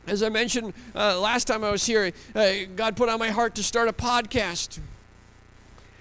As 0.09 0.23
I 0.23 0.29
mentioned 0.29 0.73
uh, 0.95 1.21
last 1.21 1.47
time 1.47 1.63
I 1.63 1.71
was 1.71 1.85
here, 1.85 2.13
uh, 2.35 2.53
God 2.75 2.97
put 2.97 3.09
on 3.09 3.19
my 3.19 3.29
heart 3.29 3.55
to 3.57 3.63
start 3.63 3.89
a 3.89 3.93
podcast. 3.93 4.81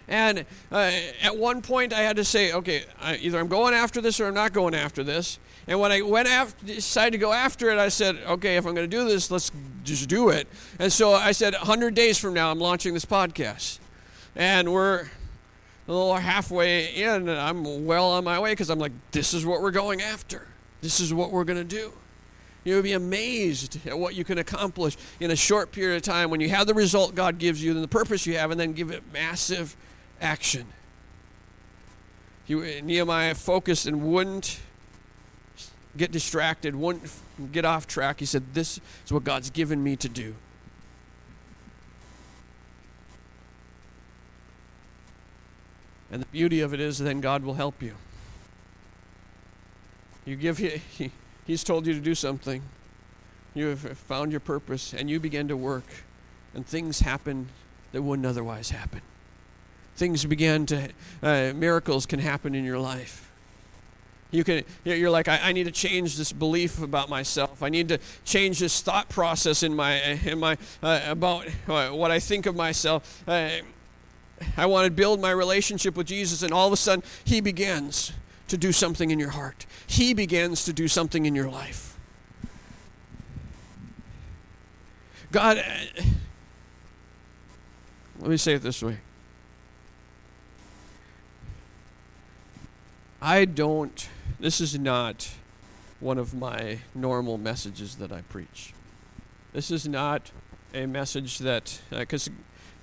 And 0.08 0.46
uh, 0.72 0.92
at 1.22 1.38
one 1.38 1.62
point, 1.62 1.92
I 1.92 2.00
had 2.00 2.16
to 2.16 2.24
say, 2.24 2.54
okay, 2.54 2.86
either 3.04 3.38
I'm 3.38 3.50
going 3.50 3.74
after 3.74 4.00
this 4.00 4.20
or 4.20 4.28
I'm 4.28 4.34
not 4.34 4.54
going 4.54 4.74
after 4.74 5.04
this. 5.04 5.38
And 5.68 5.80
when 5.82 5.92
I 5.92 6.02
went 6.02 6.30
after, 6.30 6.66
decided 6.66 7.12
to 7.12 7.18
go 7.18 7.34
after 7.34 7.70
it, 7.70 7.78
I 7.78 7.90
said, 7.90 8.18
okay, 8.26 8.56
if 8.56 8.66
I'm 8.66 8.74
going 8.74 8.90
to 8.90 8.98
do 8.98 9.06
this, 9.06 9.30
let's 9.30 9.52
just 9.84 10.08
do 10.08 10.30
it. 10.30 10.48
And 10.80 10.92
so 10.92 11.14
I 11.14 11.34
said, 11.34 11.54
100 11.54 11.94
days 11.94 12.18
from 12.18 12.34
now, 12.34 12.50
I'm 12.52 12.60
launching 12.60 12.94
this 12.94 13.06
podcast. 13.06 13.80
And 14.36 14.72
we're 14.72 15.08
a 15.88 15.92
little 15.92 16.16
halfway 16.16 16.96
in, 16.96 17.28
and 17.28 17.32
I'm 17.32 17.86
well 17.86 18.12
on 18.12 18.24
my 18.24 18.40
way 18.40 18.52
because 18.52 18.70
I'm 18.70 18.80
like, 18.80 18.94
this 19.12 19.34
is 19.34 19.46
what 19.46 19.62
we're 19.62 19.72
going 19.72 20.02
after. 20.02 20.48
This 20.82 21.00
is 21.00 21.14
what 21.14 21.32
we're 21.32 21.44
going 21.44 21.58
to 21.58 21.64
do. 21.64 21.92
You'll 22.64 22.82
be 22.82 22.94
amazed 22.94 23.86
at 23.88 23.98
what 23.98 24.16
you 24.16 24.24
can 24.24 24.38
accomplish 24.38 24.98
in 25.20 25.32
a 25.32 25.36
short 25.36 25.72
period 25.72 25.98
of 25.98 26.02
time 26.02 26.30
when 26.30 26.40
you 26.42 26.50
have 26.50 26.68
the 26.68 26.74
result 26.74 27.16
God 27.16 27.40
gives 27.40 27.64
you 27.64 27.72
and 27.72 27.84
the 27.84 27.88
purpose 27.88 28.26
you 28.26 28.38
have, 28.38 28.52
and 28.52 28.60
then 28.60 28.74
give 28.74 28.92
it 28.92 29.04
massive 29.12 29.76
action. 30.22 30.66
He, 32.46 32.82
Nehemiah 32.82 33.36
focused 33.36 33.86
and 33.86 34.02
wouldn't 34.04 34.60
get 35.98 36.12
distracted, 36.12 36.76
wouldn't 36.76 37.12
get 37.52 37.66
off 37.66 37.88
track. 37.88 38.20
He 38.20 38.26
said, 38.26 38.54
This 38.54 38.80
is 39.06 39.12
what 39.12 39.24
God's 39.24 39.50
given 39.50 39.84
me 39.84 39.96
to 39.98 40.10
do. 40.10 40.36
And 46.12 46.22
the 46.22 46.28
beauty 46.28 46.62
of 46.62 46.74
it 46.74 46.80
is, 46.80 47.00
then 47.00 47.20
God 47.20 47.44
will 47.44 47.56
help 47.56 47.82
you. 47.82 47.96
You 50.26 50.36
give 50.36 50.58
he, 50.58 51.12
He's 51.46 51.64
told 51.64 51.86
you 51.88 51.94
to 51.94 52.00
do 52.00 52.16
something. 52.16 52.62
You 53.54 53.68
have 53.68 53.80
found 53.80 54.32
your 54.32 54.40
purpose, 54.40 54.94
and 54.94 55.10
you 55.10 55.20
begin 55.20 55.48
to 55.48 55.58
work, 55.58 55.86
and 56.54 56.66
things 56.66 57.00
happen 57.00 57.50
that 57.92 58.02
wouldn't 58.02 58.26
otherwise 58.26 58.70
happen. 58.70 59.02
Things 59.96 60.24
begin 60.26 60.66
to, 60.68 60.90
uh, 61.24 61.54
miracles 61.56 62.06
can 62.06 62.20
happen 62.20 62.54
in 62.54 62.64
your 62.64 62.78
life. 62.78 63.27
You 64.30 64.44
can, 64.44 64.64
you're 64.84 65.10
like, 65.10 65.30
I, 65.30 65.40
I, 65.42 65.52
need 65.54 65.66
to 65.66 65.72
change 65.72 66.18
this 66.18 66.34
belief 66.34 66.82
about 66.82 67.10
myself. 67.10 67.64
I 67.64 67.70
need 67.70 67.88
to 67.88 68.00
change 68.26 68.60
this 68.60 68.82
thought 68.82 69.08
process 69.08 69.64
in 69.64 69.74
my, 69.74 70.02
in 70.26 70.40
my 70.40 70.58
uh, 70.84 71.00
about 71.06 71.48
uh, 71.68 71.90
what 71.90 72.12
I 72.12 72.20
think 72.20 72.46
of 72.46 72.56
myself. 72.56 73.24
Uh, 73.26 73.50
I 74.58 74.66
want 74.66 74.86
to 74.86 74.92
build 74.92 75.22
my 75.22 75.32
relationship 75.32 75.96
with 75.96 76.08
Jesus, 76.08 76.44
and 76.44 76.54
all 76.54 76.68
of 76.68 76.74
a 76.74 76.78
sudden, 76.78 77.04
He 77.24 77.40
begins 77.40 78.12
to 78.50 78.58
do 78.58 78.74
something 78.74 79.12
in 79.12 79.20
your 79.20 79.30
heart. 79.30 79.66
He 79.88 80.14
begins 80.14 80.66
to 80.66 80.74
do 80.74 80.90
something 80.90 81.26
in 81.26 81.34
your 81.34 81.50
life. 81.50 81.98
God, 85.32 85.58
uh, 85.58 86.02
let 88.20 88.30
me 88.30 88.38
say 88.38 88.54
it 88.54 88.62
this 88.62 88.82
way 88.82 88.98
I 93.22 93.46
don't 93.46 94.10
this 94.40 94.62
is 94.62 94.78
not 94.78 95.30
one 96.00 96.18
of 96.18 96.34
my 96.34 96.80
normal 96.94 97.38
messages 97.38 97.96
that 97.96 98.12
I 98.12 98.22
preach. 98.22 98.74
This 99.54 99.72
is 99.72 99.88
not 99.88 100.32
a 100.74 100.86
message 100.86 101.40
that, 101.40 101.82
because 101.90 102.28
uh, 102.28 102.32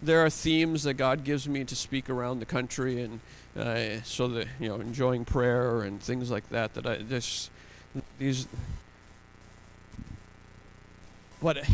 there 0.02 0.24
are 0.24 0.30
themes 0.30 0.82
that 0.82 0.94
God 0.94 1.24
gives 1.24 1.48
me 1.48 1.64
to 1.64 1.76
speak 1.76 2.10
around 2.10 2.40
the 2.40 2.46
country, 2.46 3.02
and 3.02 3.20
uh, 3.56 4.02
so 4.02 4.28
that 4.28 4.48
you 4.58 4.68
know, 4.68 4.76
enjoying 4.76 5.24
prayer 5.24 5.82
and 5.82 6.02
things 6.02 6.30
like 6.30 6.48
that. 6.48 6.74
That 6.74 6.86
I 6.86 6.96
this 6.96 7.50
these. 8.18 8.48
But 11.40 11.64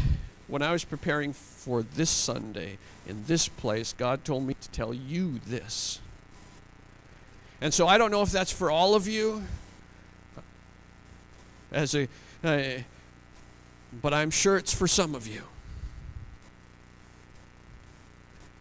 when 0.49 0.63
I 0.63 0.73
was 0.73 0.85
preparing 0.85 1.33
for 1.33 1.83
this 1.83 2.11
Sunday 2.11 2.79
in 3.07 3.25
this 3.27 3.49
place, 3.49 3.95
God 3.97 4.25
told 4.25 4.45
me 4.45 4.55
to 4.61 4.71
tell 4.71 4.93
you 4.93 5.41
this. 5.47 6.01
And 7.61 7.73
so 7.73 7.87
I 7.87 7.99
don't 7.99 8.11
know 8.11 8.23
if 8.23 8.31
that's 8.31 8.53
for 8.53 8.71
all 8.71 8.95
of 8.95 9.07
you 9.07 9.45
as 11.73 11.95
a, 11.95 12.09
uh, 12.45 12.83
but 14.01 14.15
I'm 14.15 14.31
sure 14.31 14.57
it's 14.57 14.75
for 14.75 14.89
some 14.89 15.15
of 15.15 15.27
you. 15.27 15.43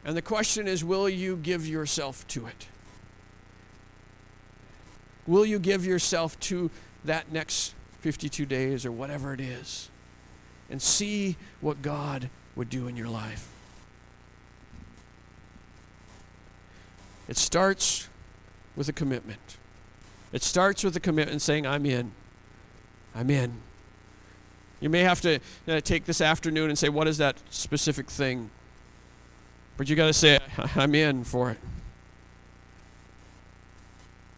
And 0.06 0.16
the 0.16 0.22
question 0.22 0.68
is 0.68 0.84
will 0.84 1.10
you 1.10 1.36
give 1.38 1.68
yourself 1.68 2.28
to 2.30 2.47
it? 2.47 2.68
Will 5.28 5.45
you 5.45 5.60
give 5.60 5.86
yourself 5.86 6.39
to 6.41 6.72
that 7.05 7.32
next 7.32 7.76
52 8.01 8.45
days 8.45 8.86
or 8.86 8.91
whatever 8.91 9.34
it 9.34 9.39
is 9.39 9.89
and 10.70 10.82
see 10.82 11.36
what 11.62 11.82
God 11.82 12.30
would 12.55 12.70
do 12.70 12.88
in 12.88 12.97
your 12.97 13.10
life? 13.10 13.47
It 17.28 17.38
starts 17.38 18.07
with 18.76 18.89
a 18.89 18.93
commitment. 18.93 19.57
It 20.34 20.41
starts 20.41 20.84
with 20.84 20.95
a 20.95 20.99
commitment 20.99 21.43
saying, 21.43 21.68
I'm 21.68 21.86
in. 21.86 22.12
I'm 23.16 23.30
in. 23.30 23.53
You 24.80 24.89
may 24.89 25.01
have 25.01 25.22
to 25.22 25.39
uh, 25.68 25.82
take 25.82 26.05
this 26.05 26.22
afternoon 26.22 26.70
and 26.70 26.78
say, 26.78 26.89
what 26.89 27.07
is 27.07 27.18
that 27.18 27.38
specific 27.49 28.10
thing? 28.10 28.49
But 29.78 29.89
you 29.89 29.95
got 29.95 30.07
to 30.07 30.14
say, 30.14 30.39
I'm 30.76 30.95
in 30.95 31.24
for 31.24 31.51
it. 31.51 31.57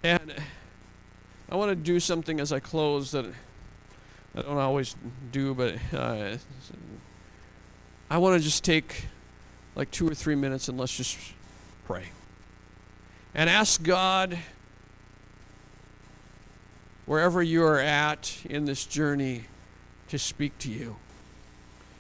And 0.04 0.34
I 1.50 1.56
want 1.56 1.70
to 1.70 1.76
do 1.76 2.00
something 2.00 2.40
as 2.40 2.52
I 2.52 2.60
close 2.60 3.12
that 3.12 3.26
I 4.34 4.42
don't 4.42 4.58
always 4.58 4.96
do, 5.32 5.54
but 5.54 5.76
uh, 5.94 6.38
I 8.10 8.18
want 8.18 8.40
to 8.40 8.44
just 8.44 8.64
take 8.64 9.06
like 9.76 9.92
two 9.92 10.08
or 10.08 10.16
three 10.16 10.36
minutes 10.36 10.70
and 10.70 10.78
let's 10.80 10.96
just 10.96 11.18
pray. 11.86 12.06
And 13.36 13.50
ask 13.50 13.84
God, 13.84 14.38
wherever 17.12 17.44
you 17.44 17.62
are 17.62 17.78
at 17.78 18.38
in 18.46 18.64
this 18.64 18.86
journey, 18.86 19.44
to 20.08 20.18
speak 20.18 20.58
to 20.60 20.70
you. 20.70 20.96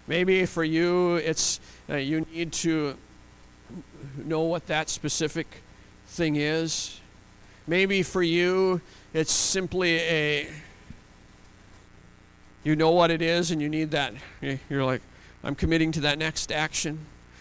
Maybe 0.07 0.45
for 0.45 0.63
you, 0.63 1.17
it's 1.17 1.59
uh, 1.89 1.97
you 1.97 2.21
need 2.33 2.53
to 2.53 2.95
know 4.23 4.43
what 4.43 4.67
that 4.67 4.87
specific 4.87 5.63
thing 6.07 6.37
is. 6.37 7.01
Maybe 7.67 8.03
for 8.03 8.23
you, 8.23 8.79
it's 9.13 9.33
simply 9.33 9.97
a 9.97 10.47
you 12.63 12.77
know 12.77 12.91
what 12.91 13.11
it 13.11 13.21
is 13.21 13.51
and 13.51 13.61
you 13.61 13.67
need 13.67 13.91
that. 13.91 14.13
You're 14.69 14.85
like, 14.85 15.01
I'm 15.43 15.55
committing 15.55 15.91
to 15.91 15.99
that 16.01 16.19
next 16.19 16.53
action. 16.53 16.99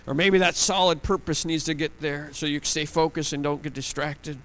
Or 0.09 0.15
maybe 0.15 0.39
that 0.39 0.57
solid 0.57 1.05
purpose 1.05 1.45
needs 1.45 1.63
to 1.67 1.75
get 1.75 2.01
there 2.01 2.31
so 2.33 2.47
you 2.47 2.59
stay 2.65 2.85
focused 2.85 3.33
and 3.33 3.45
don't 3.45 3.63
get 3.63 3.75
distracted. 3.75 4.39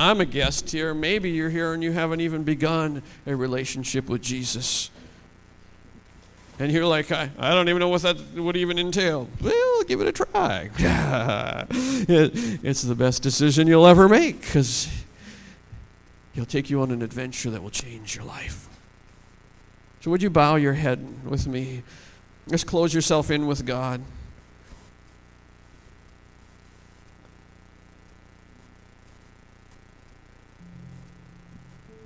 I'm 0.00 0.22
a 0.22 0.24
guest 0.24 0.70
here. 0.70 0.94
Maybe 0.94 1.30
you're 1.30 1.50
here 1.50 1.74
and 1.74 1.82
you 1.82 1.92
haven't 1.92 2.22
even 2.22 2.42
begun 2.42 3.02
a 3.26 3.36
relationship 3.36 4.08
with 4.08 4.22
Jesus. 4.22 4.90
And 6.58 6.72
you're 6.72 6.86
like, 6.86 7.12
I, 7.12 7.30
I 7.38 7.50
don't 7.50 7.68
even 7.68 7.80
know 7.80 7.88
what 7.90 8.00
that 8.00 8.16
would 8.34 8.56
even 8.56 8.78
entail. 8.78 9.28
Well, 9.42 9.82
give 9.82 10.00
it 10.00 10.06
a 10.06 10.12
try. 10.12 10.70
it's 11.68 12.80
the 12.80 12.94
best 12.94 13.22
decision 13.22 13.66
you'll 13.66 13.86
ever 13.86 14.08
make 14.08 14.40
because 14.40 14.88
he'll 16.32 16.46
take 16.46 16.70
you 16.70 16.80
on 16.80 16.92
an 16.92 17.02
adventure 17.02 17.50
that 17.50 17.62
will 17.62 17.68
change 17.68 18.16
your 18.16 18.24
life. 18.24 18.70
So, 20.00 20.10
would 20.10 20.22
you 20.22 20.30
bow 20.30 20.56
your 20.56 20.72
head 20.72 21.28
with 21.28 21.46
me? 21.46 21.82
Just 22.48 22.66
close 22.66 22.94
yourself 22.94 23.30
in 23.30 23.46
with 23.46 23.66
God. 23.66 24.00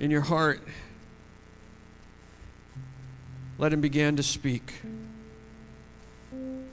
In 0.00 0.10
your 0.10 0.22
heart, 0.22 0.60
let 3.58 3.72
Him 3.72 3.80
begin 3.80 4.16
to 4.16 4.24
speak. 4.24 4.74
In 6.32 6.66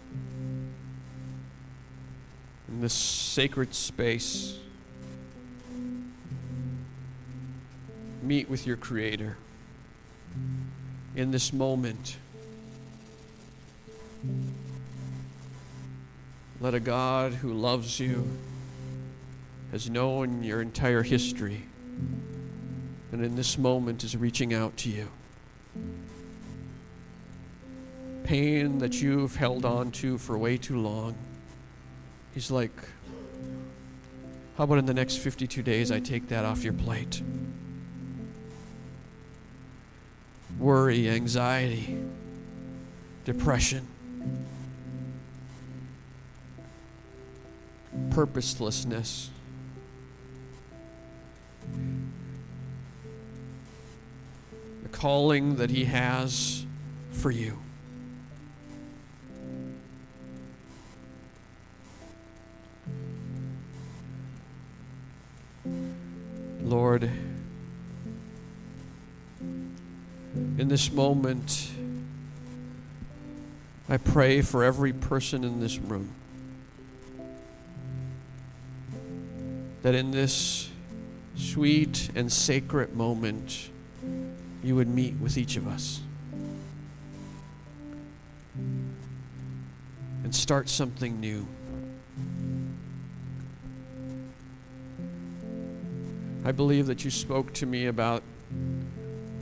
this 2.80 2.94
sacred 2.94 3.76
space, 3.76 4.58
meet 8.24 8.50
with 8.50 8.66
your 8.66 8.78
Creator 8.78 9.38
in 11.16 11.30
this 11.30 11.54
moment. 11.54 12.18
Let 16.60 16.74
a 16.74 16.80
God 16.80 17.34
who 17.34 17.54
loves 17.54 18.00
you, 18.00 18.28
has 19.72 19.90
known 19.90 20.44
your 20.44 20.62
entire 20.62 21.04
history, 21.04 21.64
and 23.12 23.24
in 23.24 23.36
this 23.36 23.58
moment 23.58 24.04
is 24.04 24.16
reaching 24.16 24.54
out 24.54 24.76
to 24.78 24.90
you. 24.90 25.08
Pain 28.24 28.78
that 28.80 29.02
you've 29.02 29.36
held 29.36 29.66
on 29.66 29.92
to 29.92 30.18
for 30.18 30.38
way 30.38 30.58
too 30.58 30.80
long. 30.80 31.16
He's 32.34 32.52
like, 32.52 32.72
How 34.58 34.64
about 34.64 34.78
in 34.78 34.86
the 34.86 34.94
next 34.94 35.18
52 35.18 35.62
days 35.64 35.92
I 35.92 36.00
take 36.00 36.30
that 36.30 36.46
off 36.46 36.64
your 36.64 36.74
plate? 36.74 37.22
worry, 40.62 41.10
anxiety, 41.10 41.98
depression, 43.26 43.88
purposelessness. 48.12 49.32
Calling 55.02 55.56
that 55.56 55.72
He 55.72 55.86
has 55.86 56.64
for 57.10 57.32
you. 57.32 57.58
Lord, 66.62 67.10
in 70.60 70.68
this 70.68 70.92
moment, 70.92 71.72
I 73.90 73.98
pray 73.98 74.44
for 74.44 74.64
every 74.64 74.94
person 74.94 75.44
in 75.44 75.60
this 75.60 75.80
room 75.80 76.14
that 79.82 79.96
in 79.96 80.12
this 80.12 80.70
sweet 81.36 82.12
and 82.14 82.32
sacred 82.32 82.96
moment, 82.96 83.72
you 84.64 84.76
would 84.76 84.88
meet 84.88 85.16
with 85.20 85.38
each 85.38 85.58
of 85.58 85.68
us 85.68 86.02
and 90.24 90.34
start 90.34 90.70
something 90.70 91.20
new. 91.20 91.48
I 96.44 96.52
believe 96.52 96.88
that 96.88 97.04
you 97.04 97.12
spoke 97.12 97.54
to 97.56 97.66
me 97.66 97.86
about 97.88 98.24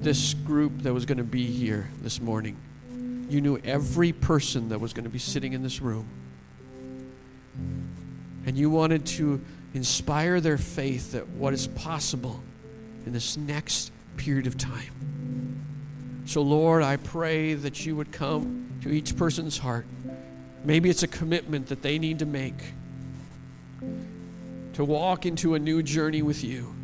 this 0.02 0.34
group 0.34 0.82
that 0.84 0.94
was 0.94 1.06
going 1.06 1.18
to 1.18 1.24
be 1.24 1.46
here 1.46 1.90
this 2.02 2.22
morning. 2.22 2.58
You 3.30 3.42
knew 3.42 3.58
every 3.64 4.12
person 4.12 4.70
that 4.70 4.80
was 4.80 4.94
going 4.94 5.04
to 5.04 5.10
be 5.10 5.20
sitting 5.20 5.54
in 5.54 5.62
this 5.62 5.82
room. 5.82 6.08
And 8.46 8.58
you 8.58 8.70
wanted 8.70 9.06
to 9.08 9.42
inspire 9.74 10.42
their 10.42 10.58
faith 10.58 11.12
that 11.12 11.28
what 11.28 11.54
is 11.54 11.68
possible 11.68 12.42
in 13.06 13.14
this 13.14 13.38
next 13.38 13.92
period 14.20 14.48
of 14.48 14.58
time. 14.58 14.94
So, 16.26 16.42
Lord, 16.42 16.84
I 16.84 16.98
pray 16.98 17.54
that 17.56 17.86
you 17.86 17.96
would 17.96 18.12
come 18.12 18.70
to 18.84 18.90
each 18.90 19.16
person's 19.18 19.58
heart. 19.58 19.86
Maybe 20.64 20.90
it's 20.90 21.04
a 21.04 21.08
commitment 21.08 21.68
that 21.68 21.82
they 21.82 21.98
need 21.98 22.20
to 22.20 22.26
make 22.26 22.62
to 24.74 24.84
walk 24.86 25.26
into 25.26 25.56
a 25.56 25.60
new 25.60 25.82
journey 25.82 26.22
with 26.22 26.44
you. 26.44 26.76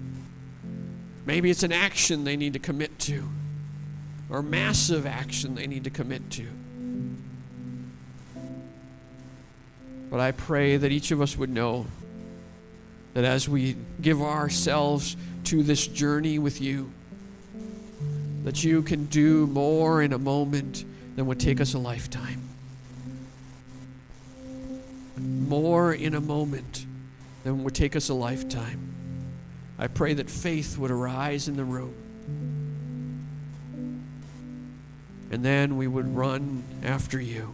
Maybe 1.25 1.49
it's 1.49 1.63
an 1.63 1.71
action 1.71 2.23
they 2.23 2.38
need 2.38 2.53
to 2.53 2.59
commit 2.59 2.97
to, 2.99 3.27
or 4.29 4.41
massive 4.41 5.05
action 5.05 5.55
they 5.55 5.67
need 5.67 5.83
to 5.83 5.89
commit 5.89 6.29
to. 6.31 6.47
But 10.09 10.19
I 10.21 10.31
pray 10.31 10.77
that 10.77 10.91
each 10.91 11.11
of 11.11 11.21
us 11.21 11.38
would 11.38 11.49
know 11.49 11.86
that 13.13 13.25
as 13.25 13.49
we 13.49 13.75
give 14.01 14.21
ourselves 14.21 15.17
to 15.45 15.63
this 15.63 15.86
journey 15.86 16.39
with 16.39 16.61
you, 16.61 16.91
that 18.45 18.63
you 18.63 18.83
can 18.83 19.05
do 19.05 19.47
more 19.47 20.03
in 20.03 20.13
a 20.13 20.19
moment 20.19 20.85
than 21.15 21.25
would 21.25 21.39
take 21.39 21.59
us 21.59 21.73
a 21.73 21.79
lifetime. 21.79 22.41
More 25.17 25.91
in 25.91 26.13
a 26.13 26.21
moment 26.21 26.85
than 27.43 27.63
would 27.63 27.73
take 27.73 27.95
us 27.95 28.09
a 28.09 28.13
lifetime. 28.13 28.93
I 29.79 29.87
pray 29.87 30.13
that 30.13 30.29
faith 30.29 30.77
would 30.77 30.91
arise 30.91 31.47
in 31.47 31.57
the 31.57 31.63
room. 31.63 31.95
And 35.31 35.43
then 35.43 35.75
we 35.75 35.87
would 35.87 36.15
run 36.15 36.63
after 36.83 37.19
you. 37.19 37.51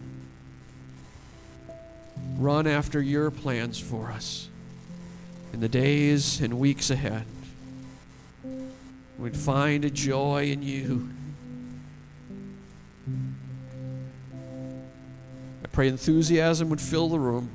Run 2.36 2.66
after 2.66 3.00
your 3.00 3.30
plans 3.30 3.78
for 3.78 4.10
us 4.10 4.50
in 5.54 5.60
the 5.60 5.70
days 5.70 6.42
and 6.42 6.58
weeks 6.58 6.90
ahead. 6.90 7.24
We'd 9.22 9.36
find 9.36 9.84
a 9.84 9.90
joy 9.90 10.50
in 10.50 10.64
you. 10.64 11.08
I 15.62 15.68
pray 15.68 15.86
enthusiasm 15.86 16.68
would 16.70 16.80
fill 16.80 17.08
the 17.08 17.20
room 17.20 17.48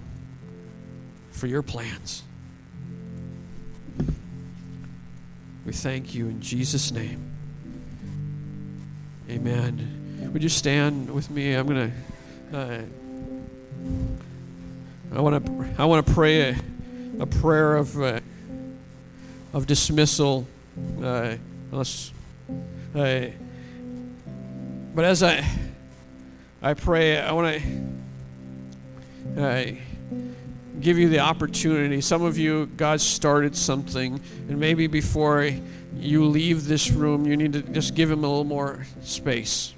for 1.31 1.47
your 1.47 1.61
plans. 1.61 2.23
We 5.65 5.73
thank 5.73 6.15
you 6.15 6.29
in 6.29 6.39
Jesus' 6.39 6.93
name. 6.93 7.33
Amen. 9.29 10.29
Would 10.31 10.41
you 10.41 10.47
stand 10.47 11.11
with 11.11 11.29
me? 11.29 11.51
I'm 11.51 11.67
going 11.67 11.91
to. 12.53 12.57
Uh, 12.57 12.81
I 15.13 15.19
want 15.19 15.45
to. 15.45 15.65
I 15.77 15.83
want 15.83 16.07
to 16.07 16.13
pray 16.13 16.51
a, 16.51 16.55
a 17.19 17.25
prayer 17.25 17.75
of 17.75 18.01
uh, 18.01 18.21
of 19.51 19.67
dismissal. 19.67 20.47
Uh, 21.03 21.35
unless, 21.71 22.11
I, 22.95 23.33
but 24.95 25.05
as 25.05 25.23
I 25.23 25.45
I 26.61 26.73
pray, 26.73 27.19
I 27.19 27.31
want 27.33 27.61
to 27.61 29.43
I 29.43 29.77
give 30.79 30.97
you 30.97 31.07
the 31.09 31.19
opportunity. 31.19 32.01
Some 32.01 32.23
of 32.23 32.37
you, 32.37 32.65
God 32.77 32.99
started 32.99 33.55
something, 33.55 34.19
and 34.49 34.59
maybe 34.59 34.87
before 34.87 35.51
you 35.95 36.25
leave 36.25 36.65
this 36.65 36.89
room, 36.89 37.27
you 37.27 37.37
need 37.37 37.53
to 37.53 37.61
just 37.61 37.93
give 37.93 38.09
Him 38.09 38.23
a 38.23 38.27
little 38.27 38.43
more 38.43 38.85
space. 39.03 39.73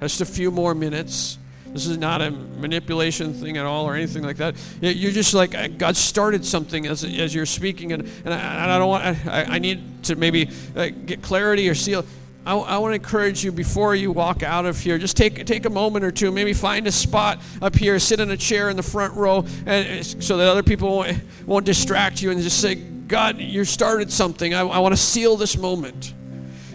Just 0.00 0.20
a 0.20 0.26
few 0.26 0.50
more 0.50 0.74
minutes. 0.74 1.38
This 1.74 1.88
is 1.88 1.98
not 1.98 2.22
a 2.22 2.30
manipulation 2.30 3.34
thing 3.34 3.56
at 3.56 3.66
all 3.66 3.84
or 3.84 3.96
anything 3.96 4.22
like 4.22 4.36
that. 4.36 4.54
You're 4.80 5.10
just 5.10 5.34
like 5.34 5.76
God 5.76 5.96
started 5.96 6.44
something 6.44 6.86
as, 6.86 7.02
as 7.02 7.34
you're 7.34 7.46
speaking, 7.46 7.92
and, 7.92 8.02
and, 8.24 8.32
I, 8.32 8.38
and 8.38 8.70
I 8.70 8.78
don't 8.78 8.88
want. 8.88 9.04
I, 9.26 9.42
I 9.42 9.58
need 9.58 10.04
to 10.04 10.14
maybe 10.14 10.50
uh, 10.76 10.90
get 11.04 11.20
clarity 11.20 11.68
or 11.68 11.74
seal. 11.74 12.06
I, 12.46 12.54
I 12.54 12.78
want 12.78 12.92
to 12.92 12.94
encourage 12.94 13.42
you 13.42 13.50
before 13.50 13.96
you 13.96 14.12
walk 14.12 14.44
out 14.44 14.66
of 14.66 14.78
here, 14.78 14.98
just 14.98 15.16
take 15.16 15.44
take 15.46 15.66
a 15.66 15.70
moment 15.70 16.04
or 16.04 16.12
two, 16.12 16.30
maybe 16.30 16.52
find 16.52 16.86
a 16.86 16.92
spot 16.92 17.42
up 17.60 17.74
here, 17.74 17.98
sit 17.98 18.20
in 18.20 18.30
a 18.30 18.36
chair 18.36 18.70
in 18.70 18.76
the 18.76 18.82
front 18.82 19.14
row, 19.14 19.44
and 19.66 20.06
so 20.06 20.36
that 20.36 20.46
other 20.46 20.62
people 20.62 20.98
won't, 20.98 21.18
won't 21.44 21.66
distract 21.66 22.22
you, 22.22 22.30
and 22.30 22.40
just 22.40 22.60
say, 22.60 22.76
God, 22.76 23.38
you 23.38 23.64
started 23.64 24.12
something. 24.12 24.54
I, 24.54 24.60
I 24.60 24.78
want 24.78 24.92
to 24.92 25.00
seal 25.00 25.36
this 25.36 25.58
moment. 25.58 26.14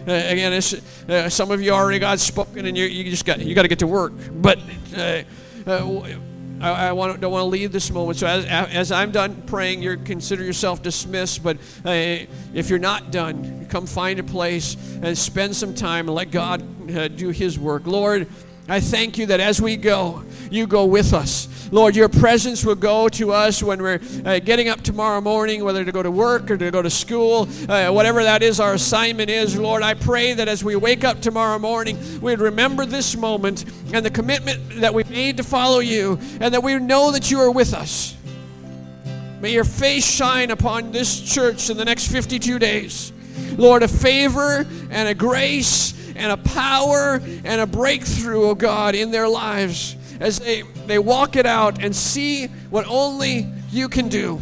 Uh, 0.06 0.12
again, 0.12 0.52
uh, 0.52 1.28
some 1.28 1.50
of 1.50 1.60
you 1.60 1.72
already 1.72 1.98
got 1.98 2.18
spoken, 2.18 2.66
and 2.66 2.76
you, 2.76 2.84
you 2.86 3.10
just 3.10 3.24
got 3.24 3.38
you 3.40 3.54
got 3.54 3.62
to 3.62 3.68
get 3.68 3.80
to 3.80 3.86
work. 3.86 4.12
But 4.32 4.58
uh, 4.96 5.22
uh 5.66 6.16
I, 6.60 6.88
I 6.88 6.92
want, 6.92 7.20
don't 7.20 7.32
want 7.32 7.42
to 7.42 7.48
leave 7.48 7.72
this 7.72 7.90
moment. 7.90 8.18
So 8.18 8.26
as, 8.26 8.44
as 8.44 8.92
I'm 8.92 9.10
done 9.10 9.42
praying, 9.42 9.82
you 9.82 9.96
consider 9.96 10.44
yourself 10.44 10.82
dismissed. 10.82 11.42
But 11.42 11.56
uh, 11.84 12.26
if 12.52 12.68
you're 12.68 12.78
not 12.78 13.10
done, 13.10 13.66
come 13.66 13.86
find 13.86 14.20
a 14.20 14.22
place 14.22 14.76
and 15.02 15.16
spend 15.16 15.56
some 15.56 15.74
time 15.74 16.08
and 16.08 16.14
let 16.14 16.30
God 16.30 16.62
uh, 16.94 17.08
do 17.08 17.30
His 17.30 17.58
work. 17.58 17.86
Lord, 17.86 18.28
I 18.68 18.80
thank 18.80 19.16
you 19.18 19.26
that 19.26 19.40
as 19.40 19.60
we 19.60 19.76
go, 19.76 20.22
you 20.50 20.66
go 20.66 20.84
with 20.84 21.14
us. 21.14 21.48
Lord, 21.72 21.94
your 21.94 22.08
presence 22.08 22.64
will 22.64 22.74
go 22.74 23.08
to 23.10 23.32
us 23.32 23.62
when 23.62 23.80
we're 23.80 24.00
uh, 24.24 24.40
getting 24.40 24.68
up 24.68 24.80
tomorrow 24.80 25.20
morning, 25.20 25.62
whether 25.62 25.84
to 25.84 25.92
go 25.92 26.02
to 26.02 26.10
work 26.10 26.50
or 26.50 26.56
to 26.56 26.70
go 26.72 26.82
to 26.82 26.90
school, 26.90 27.48
uh, 27.68 27.90
whatever 27.90 28.24
that 28.24 28.42
is, 28.42 28.58
our 28.58 28.74
assignment 28.74 29.30
is. 29.30 29.56
Lord, 29.56 29.82
I 29.82 29.94
pray 29.94 30.32
that 30.34 30.48
as 30.48 30.64
we 30.64 30.74
wake 30.74 31.04
up 31.04 31.20
tomorrow 31.20 31.60
morning, 31.60 31.96
we'd 32.20 32.40
remember 32.40 32.84
this 32.86 33.16
moment 33.16 33.64
and 33.92 34.04
the 34.04 34.10
commitment 34.10 34.80
that 34.80 34.92
we 34.92 35.04
made 35.04 35.36
to 35.36 35.44
follow 35.44 35.78
you, 35.78 36.18
and 36.40 36.52
that 36.54 36.62
we 36.62 36.76
know 36.76 37.12
that 37.12 37.30
you 37.30 37.38
are 37.38 37.50
with 37.52 37.72
us. 37.72 38.16
May 39.40 39.52
your 39.52 39.64
face 39.64 40.04
shine 40.04 40.50
upon 40.50 40.90
this 40.90 41.20
church 41.20 41.70
in 41.70 41.76
the 41.76 41.84
next 41.84 42.08
52 42.08 42.58
days. 42.58 43.12
Lord, 43.56 43.84
a 43.84 43.88
favor 43.88 44.66
and 44.90 45.08
a 45.08 45.14
grace 45.14 45.94
and 46.16 46.32
a 46.32 46.36
power 46.36 47.20
and 47.44 47.60
a 47.60 47.66
breakthrough, 47.66 48.42
oh 48.42 48.54
God, 48.56 48.96
in 48.96 49.12
their 49.12 49.28
lives 49.28 49.96
as 50.20 50.38
they, 50.38 50.62
they 50.86 50.98
walk 50.98 51.34
it 51.34 51.46
out 51.46 51.82
and 51.82 51.96
see 51.96 52.46
what 52.68 52.86
only 52.86 53.48
you 53.70 53.88
can 53.88 54.08
do. 54.08 54.40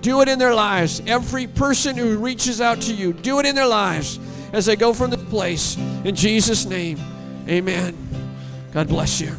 Do 0.00 0.20
it 0.22 0.28
in 0.28 0.38
their 0.38 0.54
lives. 0.54 1.00
Every 1.06 1.46
person 1.46 1.96
who 1.96 2.18
reaches 2.18 2.60
out 2.60 2.80
to 2.82 2.94
you, 2.94 3.12
do 3.12 3.38
it 3.38 3.46
in 3.46 3.54
their 3.54 3.66
lives 3.66 4.18
as 4.52 4.66
they 4.66 4.76
go 4.76 4.92
from 4.92 5.10
this 5.10 5.22
place. 5.24 5.76
In 6.04 6.14
Jesus' 6.14 6.66
name, 6.66 6.98
amen. 7.48 7.96
God 8.72 8.88
bless 8.88 9.20
you. 9.20 9.36